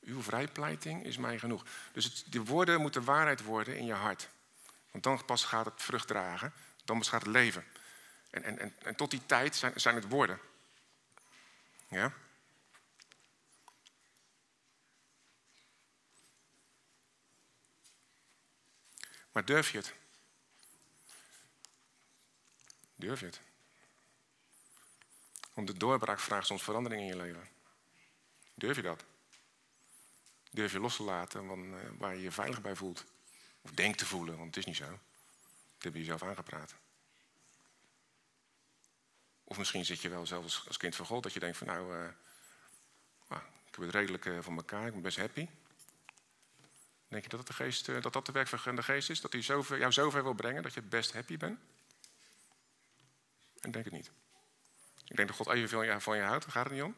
Uw 0.00 0.22
vrijpleiting 0.22 1.04
is 1.04 1.16
mij 1.16 1.38
genoeg. 1.38 1.64
Dus 1.92 2.04
het, 2.04 2.24
die 2.26 2.40
woorden 2.40 2.80
moeten 2.80 3.04
waarheid 3.04 3.42
worden 3.42 3.76
in 3.76 3.86
je 3.86 3.92
hart. 3.92 4.28
Want 4.90 5.04
dan 5.04 5.24
pas 5.24 5.44
gaat 5.44 5.64
het 5.64 5.82
vrucht 5.82 6.08
dragen. 6.08 6.52
Dan 6.84 6.98
pas 6.98 7.08
gaat 7.08 7.22
het 7.22 7.30
leven. 7.30 7.64
En, 8.30 8.42
en, 8.42 8.58
en, 8.58 8.74
en 8.82 8.94
tot 8.94 9.10
die 9.10 9.26
tijd 9.26 9.56
zijn, 9.56 9.80
zijn 9.80 9.94
het 9.94 10.08
woorden. 10.08 10.38
Ja? 11.88 12.12
Maar 19.34 19.44
durf 19.44 19.70
je 19.70 19.78
het? 19.78 19.94
Durf 22.94 23.20
je 23.20 23.26
het? 23.26 23.40
Want 25.52 25.66
de 25.66 25.76
doorbraak 25.76 26.20
vraagt 26.20 26.46
soms 26.46 26.62
verandering 26.62 27.02
in 27.02 27.08
je 27.08 27.16
leven. 27.16 27.48
Durf 28.54 28.76
je 28.76 28.82
dat? 28.82 29.04
Durf 30.50 30.72
je 30.72 30.80
los 30.80 30.96
te 30.96 31.02
laten 31.02 31.46
van, 31.46 31.74
uh, 31.74 31.80
waar 31.98 32.14
je 32.14 32.22
je 32.22 32.32
veilig 32.32 32.60
bij 32.60 32.76
voelt? 32.76 33.04
Of 33.60 33.70
denkt 33.70 33.98
te 33.98 34.06
voelen, 34.06 34.36
want 34.36 34.46
het 34.46 34.56
is 34.56 34.64
niet 34.64 34.76
zo. 34.76 34.88
Dat 34.88 35.82
heb 35.82 35.92
je 35.92 35.98
jezelf 35.98 36.22
aangepraat. 36.22 36.74
Of 39.44 39.58
misschien 39.58 39.84
zit 39.84 40.00
je 40.00 40.08
wel 40.08 40.26
zelfs 40.26 40.66
als 40.66 40.76
kind 40.76 40.96
van 40.96 41.06
God 41.06 41.22
dat 41.22 41.32
je 41.32 41.40
denkt 41.40 41.56
van 41.56 41.66
nou, 41.66 41.94
uh, 41.94 42.08
nou 43.28 43.42
ik 43.42 43.74
heb 43.74 43.80
het 43.80 43.90
redelijk 43.90 44.24
uh, 44.24 44.42
van 44.42 44.56
elkaar, 44.56 44.86
ik 44.86 44.92
ben 44.92 45.02
best 45.02 45.18
happy. 45.18 45.48
Denk 47.08 47.22
je 47.22 47.28
dat, 47.28 47.46
de 47.46 47.52
geest, 47.52 47.86
dat 48.02 48.12
dat 48.12 48.26
de 48.26 48.32
werk 48.32 48.48
van 48.48 48.76
de 48.76 48.82
geest 48.82 49.10
is? 49.10 49.20
Dat 49.20 49.32
hij 49.32 49.42
zoveel, 49.42 49.78
jou 49.78 49.92
zover 49.92 50.22
wil 50.22 50.34
brengen 50.34 50.62
dat 50.62 50.74
je 50.74 50.82
best 50.82 51.12
happy 51.12 51.36
bent? 51.36 51.58
Ik 53.60 53.72
denk 53.72 53.84
het 53.84 53.94
niet. 53.94 54.10
Ik 55.04 55.16
denk 55.16 55.28
dat 55.28 55.36
God 55.36 55.48
evenveel 55.48 56.00
van 56.00 56.16
je 56.16 56.22
houdt, 56.22 56.44
daar 56.44 56.52
gaat 56.52 56.64
het 56.64 56.72
niet 56.72 56.82
om. 56.82 56.94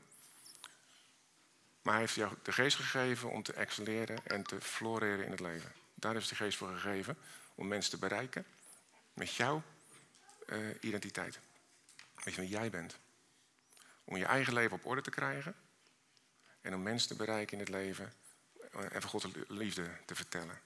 Maar 1.82 1.94
hij 1.94 2.02
heeft 2.02 2.14
jou 2.14 2.34
de 2.42 2.52
geest 2.52 2.76
gegeven 2.76 3.30
om 3.30 3.42
te 3.42 3.52
excelleren 3.52 4.26
en 4.26 4.42
te 4.42 4.60
floreren 4.60 5.24
in 5.24 5.30
het 5.30 5.40
leven. 5.40 5.72
Daar 5.94 6.16
is 6.16 6.28
de 6.28 6.34
geest 6.34 6.58
voor 6.58 6.68
gegeven 6.68 7.18
om 7.54 7.68
mensen 7.68 7.90
te 7.90 7.98
bereiken 7.98 8.46
met 9.14 9.34
jouw 9.34 9.62
uh, 10.46 10.58
identiteit. 10.80 11.38
Je 12.24 12.30
wie 12.30 12.48
jij 12.48 12.70
bent. 12.70 12.98
Om 14.04 14.16
je 14.16 14.24
eigen 14.24 14.52
leven 14.52 14.76
op 14.76 14.86
orde 14.86 15.02
te 15.02 15.10
krijgen 15.10 15.54
en 16.60 16.74
om 16.74 16.82
mensen 16.82 17.08
te 17.08 17.16
bereiken 17.16 17.52
in 17.52 17.64
het 17.64 17.68
leven 17.68 18.04
eh, 18.04 18.25
en 18.78 19.00
van 19.00 19.10
Gods 19.10 19.26
liefde 19.48 19.90
te 20.04 20.14
vertellen. 20.14 20.60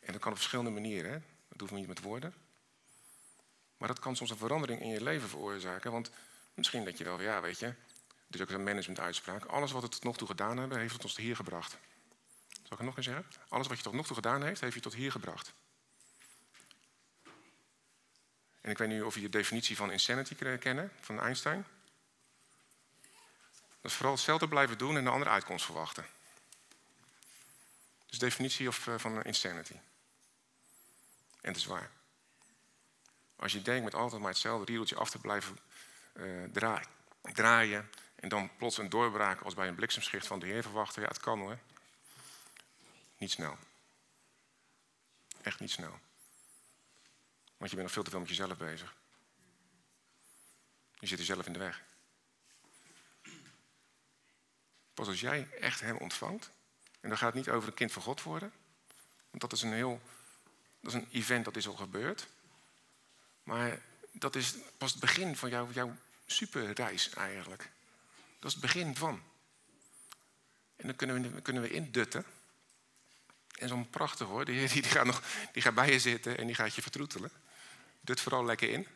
En 0.00 0.12
dat 0.12 0.20
kan 0.20 0.30
op 0.30 0.36
verschillende 0.36 0.70
manieren. 0.70 1.12
Hè? 1.12 1.18
Dat 1.48 1.60
hoeft 1.60 1.72
niet 1.72 1.86
met 1.86 2.00
woorden. 2.00 2.34
Maar 3.76 3.88
dat 3.88 3.98
kan 3.98 4.16
soms 4.16 4.30
een 4.30 4.36
verandering 4.36 4.80
in 4.80 4.88
je 4.88 5.02
leven 5.02 5.28
veroorzaken. 5.28 5.92
Want 5.92 6.10
misschien 6.54 6.84
dat 6.84 6.98
je 6.98 7.04
wel, 7.04 7.20
ja, 7.20 7.40
weet 7.40 7.58
je, 7.58 7.74
is 8.30 8.40
ook 8.40 8.50
een 8.50 8.62
management-uitspraak. 8.62 9.44
Alles 9.44 9.72
wat 9.72 9.82
we 9.82 9.88
tot 9.88 10.04
nog 10.04 10.16
toe 10.16 10.28
gedaan 10.28 10.56
hebben, 10.56 10.78
heeft 10.78 10.92
het 10.92 11.04
ons 11.04 11.16
hier 11.16 11.36
gebracht. 11.36 11.76
Zal 12.48 12.72
ik 12.72 12.78
het 12.78 12.86
nog 12.86 12.96
eens 12.96 13.06
zeggen? 13.06 13.26
Alles 13.48 13.66
wat 13.66 13.76
je 13.76 13.82
tot 13.82 13.92
nog 13.92 14.06
toe 14.06 14.16
gedaan 14.16 14.42
heeft, 14.42 14.60
heeft 14.60 14.74
je 14.74 14.80
tot 14.80 14.94
hier 14.94 15.10
gebracht. 15.10 15.52
En 18.60 18.70
ik 18.70 18.78
weet 18.78 18.88
niet 18.88 19.02
of 19.02 19.14
je 19.14 19.20
de 19.20 19.28
definitie 19.28 19.76
van 19.76 19.92
insanity 19.92 20.34
kennen, 20.58 20.92
van 21.00 21.20
Einstein. 21.20 21.66
Dat 23.80 23.90
is 23.90 23.96
vooral 23.96 24.14
hetzelfde 24.14 24.48
blijven 24.48 24.78
doen 24.78 24.96
en 24.96 25.06
een 25.06 25.12
andere 25.12 25.30
uitkomst 25.30 25.64
verwachten. 25.64 26.06
Dus 28.12 28.20
definitie 28.20 28.68
of, 28.68 28.86
uh, 28.86 28.98
van 28.98 29.22
insanity. 29.22 29.72
En 31.40 31.48
het 31.48 31.56
is 31.56 31.64
waar. 31.64 31.90
Als 33.36 33.52
je 33.52 33.62
denkt 33.62 33.84
met 33.84 33.94
altijd 33.94 34.20
maar 34.20 34.30
hetzelfde 34.30 34.64
riedeltje 34.64 34.96
af 34.96 35.10
te 35.10 35.18
blijven 35.18 35.58
uh, 36.14 36.44
draaien, 37.32 37.90
en 38.14 38.28
dan 38.28 38.56
plots 38.56 38.78
een 38.78 38.88
doorbraak 38.88 39.40
als 39.40 39.54
bij 39.54 39.68
een 39.68 39.74
bliksemschicht 39.74 40.26
van 40.26 40.38
de 40.38 40.46
Heer 40.46 40.62
verwachten, 40.62 41.02
ja, 41.02 41.08
het 41.08 41.20
kan 41.20 41.38
hoor. 41.38 41.58
Niet 43.18 43.30
snel. 43.30 43.58
Echt 45.42 45.60
niet 45.60 45.70
snel. 45.70 46.00
Want 47.56 47.70
je 47.70 47.76
bent 47.76 47.82
nog 47.82 47.92
veel 47.92 48.02
te 48.02 48.10
veel 48.10 48.20
met 48.20 48.28
jezelf 48.28 48.56
bezig. 48.56 48.94
Je 50.98 51.06
zit 51.06 51.18
jezelf 51.18 51.46
in 51.46 51.52
de 51.52 51.58
weg. 51.58 51.82
Pas 54.94 55.08
als 55.08 55.20
jij 55.20 55.48
echt 55.60 55.80
hem 55.80 55.96
ontvangt, 55.96 56.50
en 57.02 57.08
dan 57.08 57.18
gaat 57.18 57.34
het 57.34 57.44
niet 57.46 57.54
over 57.54 57.68
een 57.68 57.74
kind 57.74 57.92
van 57.92 58.02
God 58.02 58.22
worden, 58.22 58.52
want 59.30 59.40
dat 59.40 59.52
is 59.52 59.62
een 59.62 59.72
heel, 59.72 60.00
dat 60.80 60.94
is 60.94 61.00
een 61.00 61.08
event 61.12 61.44
dat 61.44 61.56
is 61.56 61.68
al 61.68 61.76
gebeurd. 61.76 62.28
Maar 63.42 63.80
dat 64.12 64.34
is 64.34 64.54
pas 64.78 64.90
het 64.90 65.00
begin 65.00 65.36
van 65.36 65.50
jouw, 65.50 65.70
jouw 65.72 65.96
superreis 66.26 67.10
eigenlijk. 67.10 67.70
Dat 68.38 68.50
is 68.50 68.52
het 68.52 68.60
begin 68.60 68.96
van. 68.96 69.22
En 70.76 70.86
dan 70.86 70.96
kunnen 70.96 71.34
we, 71.34 71.40
kunnen 71.40 71.62
we 71.62 71.70
indutten. 71.70 72.24
En 73.58 73.68
zo'n 73.68 73.90
prachtig 73.90 74.26
hoor, 74.26 74.44
die, 74.44 74.68
gaat 74.68 75.06
nog, 75.06 75.22
die 75.52 75.62
gaat 75.62 75.74
bij 75.74 75.92
je 75.92 76.00
zitten 76.00 76.38
en 76.38 76.46
die 76.46 76.54
gaat 76.54 76.74
je 76.74 76.82
vertroetelen. 76.82 77.30
Dut 78.00 78.20
vooral 78.20 78.44
lekker 78.44 78.68
in. 78.70 78.86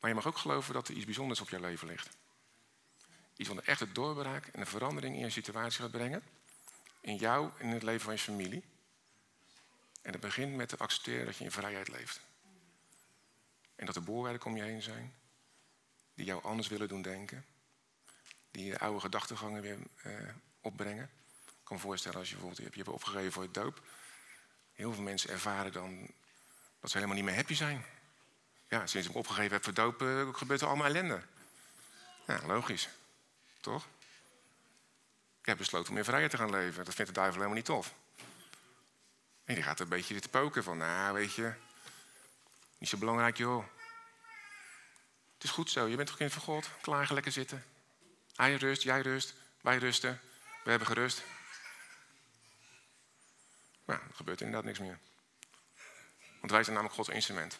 Maar 0.00 0.10
je 0.10 0.16
mag 0.16 0.26
ook 0.26 0.38
geloven 0.38 0.74
dat 0.74 0.88
er 0.88 0.94
iets 0.94 1.04
bijzonders 1.04 1.40
op 1.40 1.48
jouw 1.48 1.60
leven 1.60 1.88
ligt. 1.88 2.16
Iets 3.36 3.48
van 3.48 3.56
een 3.56 3.64
echte 3.64 3.92
doorbraak 3.92 4.46
en 4.46 4.60
een 4.60 4.66
verandering 4.66 5.14
in 5.14 5.20
je 5.20 5.30
situatie 5.30 5.80
gaat 5.80 5.90
brengen. 5.90 6.22
In 7.00 7.16
jou 7.16 7.50
en 7.58 7.66
in 7.66 7.72
het 7.72 7.82
leven 7.82 8.00
van 8.00 8.12
je 8.12 8.18
familie. 8.18 8.64
En 10.02 10.12
dat 10.12 10.20
begint 10.20 10.56
met 10.56 10.68
te 10.68 10.76
accepteren 10.76 11.26
dat 11.26 11.36
je 11.36 11.44
in 11.44 11.50
vrijheid 11.50 11.88
leeft. 11.88 12.20
En 13.76 13.86
dat 13.86 13.96
er 13.96 14.02
boorwerken 14.02 14.50
om 14.50 14.56
je 14.56 14.62
heen 14.62 14.82
zijn. 14.82 15.14
Die 16.14 16.26
jou 16.26 16.42
anders 16.42 16.68
willen 16.68 16.88
doen 16.88 17.02
denken. 17.02 17.44
Die 18.50 18.64
je 18.64 18.78
oude 18.78 19.00
gedachtegangen 19.00 19.62
weer 19.62 19.78
eh, 20.02 20.12
opbrengen. 20.60 21.10
Ik 21.46 21.52
kan 21.64 21.76
me 21.76 21.82
voorstellen 21.82 22.18
als 22.18 22.28
je 22.28 22.34
bijvoorbeeld 22.34 22.74
je 22.74 22.78
hebt 22.82 22.88
opgegeven 22.88 23.32
voor 23.32 23.42
het 23.42 23.54
doop. 23.54 23.82
Heel 24.72 24.92
veel 24.92 25.02
mensen 25.02 25.30
ervaren 25.30 25.72
dan 25.72 26.10
dat 26.80 26.90
ze 26.90 26.96
helemaal 26.96 27.16
niet 27.16 27.24
meer 27.24 27.34
happy 27.34 27.54
zijn. 27.54 27.84
Ja, 28.68 28.86
sinds 28.86 29.06
ik 29.06 29.12
me 29.12 29.18
opgegeven 29.18 29.52
heb 29.52 29.64
voor 29.64 29.74
doop 29.74 30.02
uh, 30.02 30.34
gebeurt 30.34 30.60
er 30.60 30.66
allemaal 30.66 30.86
ellende. 30.86 31.22
Ja, 32.26 32.40
logisch. 32.46 32.88
Toch? 33.66 33.86
Ik 35.40 35.46
heb 35.46 35.58
besloten 35.58 35.90
om 35.90 35.98
in 35.98 36.04
vrijheid 36.04 36.30
te 36.30 36.36
gaan 36.36 36.50
leven. 36.50 36.84
Dat 36.84 36.94
vindt 36.94 37.10
de 37.10 37.16
duivel 37.16 37.36
helemaal 37.36 37.56
niet 37.56 37.64
tof. 37.64 37.94
En 39.44 39.54
die 39.54 39.62
gaat 39.62 39.80
een 39.80 39.88
beetje 39.88 40.20
te 40.20 40.28
poken 40.28 40.62
van, 40.62 40.78
nou 40.78 41.14
weet 41.14 41.34
je, 41.34 41.52
niet 42.78 42.88
zo 42.88 42.98
belangrijk 42.98 43.36
joh. 43.36 43.64
Het 45.34 45.44
is 45.44 45.50
goed 45.50 45.70
zo, 45.70 45.86
je 45.86 45.96
bent 45.96 46.08
toch 46.08 46.16
kind 46.16 46.32
van 46.32 46.42
God, 46.42 46.68
klaar, 46.80 47.12
lekker 47.12 47.32
zitten. 47.32 47.64
Hij 48.36 48.54
rust, 48.54 48.82
jij 48.82 49.00
rust, 49.00 49.34
Wij 49.60 49.78
rusten. 49.78 50.20
We 50.64 50.70
hebben 50.70 50.88
gerust. 50.88 51.22
Maar 53.84 54.00
er 54.08 54.14
gebeurt 54.14 54.40
inderdaad 54.40 54.64
niks 54.64 54.78
meer. 54.78 54.98
Want 56.40 56.52
wij 56.52 56.62
zijn 56.62 56.74
namelijk 56.74 56.94
Gods 56.94 57.08
instrument. 57.08 57.58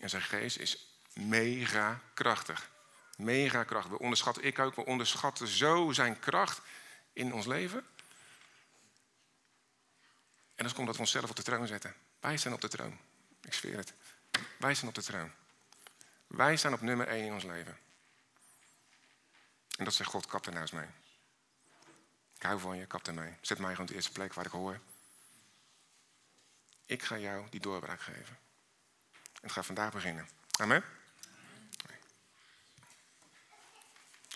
En 0.00 0.10
zijn 0.10 0.22
geest 0.22 0.56
is 0.56 1.00
mega 1.12 2.00
krachtig. 2.14 2.76
Mega 3.18 3.64
krachtig. 3.64 3.90
We 3.90 3.98
onderschatten, 3.98 4.44
ik 4.44 4.58
ook, 4.58 4.74
we 4.74 4.84
onderschatten 4.84 5.46
zo 5.46 5.92
zijn 5.92 6.18
kracht 6.18 6.60
in 7.12 7.32
ons 7.32 7.46
leven. 7.46 7.86
En 10.54 10.64
dat 10.64 10.72
komt 10.72 10.86
dat 10.86 10.94
we 10.94 11.02
onszelf 11.02 11.30
op 11.30 11.36
de 11.36 11.42
troon 11.42 11.66
zetten. 11.66 11.94
Wij 12.20 12.36
zijn 12.36 12.54
op 12.54 12.60
de 12.60 12.68
troon. 12.68 12.98
Ik 13.42 13.54
zweer 13.54 13.76
het. 13.76 13.94
Wij 14.58 14.74
zijn 14.74 14.88
op 14.88 14.94
de 14.94 15.02
troon. 15.02 15.32
Wij 16.26 16.56
staan 16.56 16.72
op 16.72 16.80
nummer 16.80 17.08
1 17.08 17.24
in 17.24 17.32
ons 17.32 17.44
leven. 17.44 17.78
En 19.76 19.84
dat 19.84 19.94
zegt 19.94 20.10
God, 20.10 20.26
kap 20.26 20.46
ernaast 20.46 20.72
mee. 20.72 20.88
Ik 22.36 22.42
hou 22.42 22.60
van 22.60 22.76
je, 22.76 22.86
kap 22.86 23.06
ermee. 23.06 23.34
Zet 23.40 23.58
mij 23.58 23.70
gewoon 23.70 23.86
de 23.86 23.94
eerste 23.94 24.12
plek 24.12 24.34
waar 24.34 24.46
ik 24.46 24.52
hoor. 24.52 24.80
Ik 26.86 27.02
ga 27.02 27.18
jou 27.18 27.46
die 27.50 27.60
doorbraak 27.60 28.00
geven. 28.00 28.38
En 29.12 29.40
het 29.40 29.52
gaat 29.52 29.66
vandaag 29.66 29.92
beginnen. 29.92 30.28
Amen. 30.58 30.84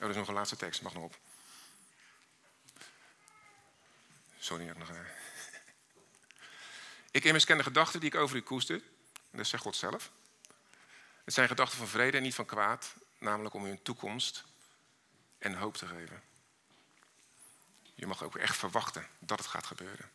Oh, 0.03 0.09
er 0.09 0.15
is 0.15 0.21
nog 0.21 0.29
een 0.29 0.35
laatste 0.35 0.57
tekst. 0.57 0.83
Mag 0.83 0.95
nog 0.95 1.03
op. 1.03 1.17
Sorry, 4.38 4.69
ik 4.69 4.79
nog. 4.79 4.91
Ik 7.11 7.25
immers 7.25 7.45
ken 7.45 7.57
de 7.57 7.62
gedachten 7.62 8.01
die 8.01 8.09
ik 8.09 8.15
over 8.15 8.37
u 8.37 8.41
koester. 8.41 8.83
Dat 9.31 9.47
zegt 9.47 9.62
God 9.62 9.77
zelf. 9.77 10.11
Het 11.25 11.35
zijn 11.35 11.49
gedachten 11.49 11.79
van 11.79 11.88
vrede 11.88 12.17
en 12.17 12.23
niet 12.23 12.35
van 12.35 12.47
kwaad. 12.47 12.95
Namelijk 13.19 13.55
om 13.55 13.67
u 13.67 13.71
een 13.71 13.83
toekomst 13.83 14.45
en 15.38 15.55
hoop 15.55 15.77
te 15.77 15.87
geven. 15.87 16.23
Je 17.95 18.07
mag 18.07 18.23
ook 18.23 18.37
echt 18.37 18.57
verwachten 18.57 19.07
dat 19.19 19.38
het 19.38 19.49
gaat 19.49 19.67
gebeuren. 19.67 20.11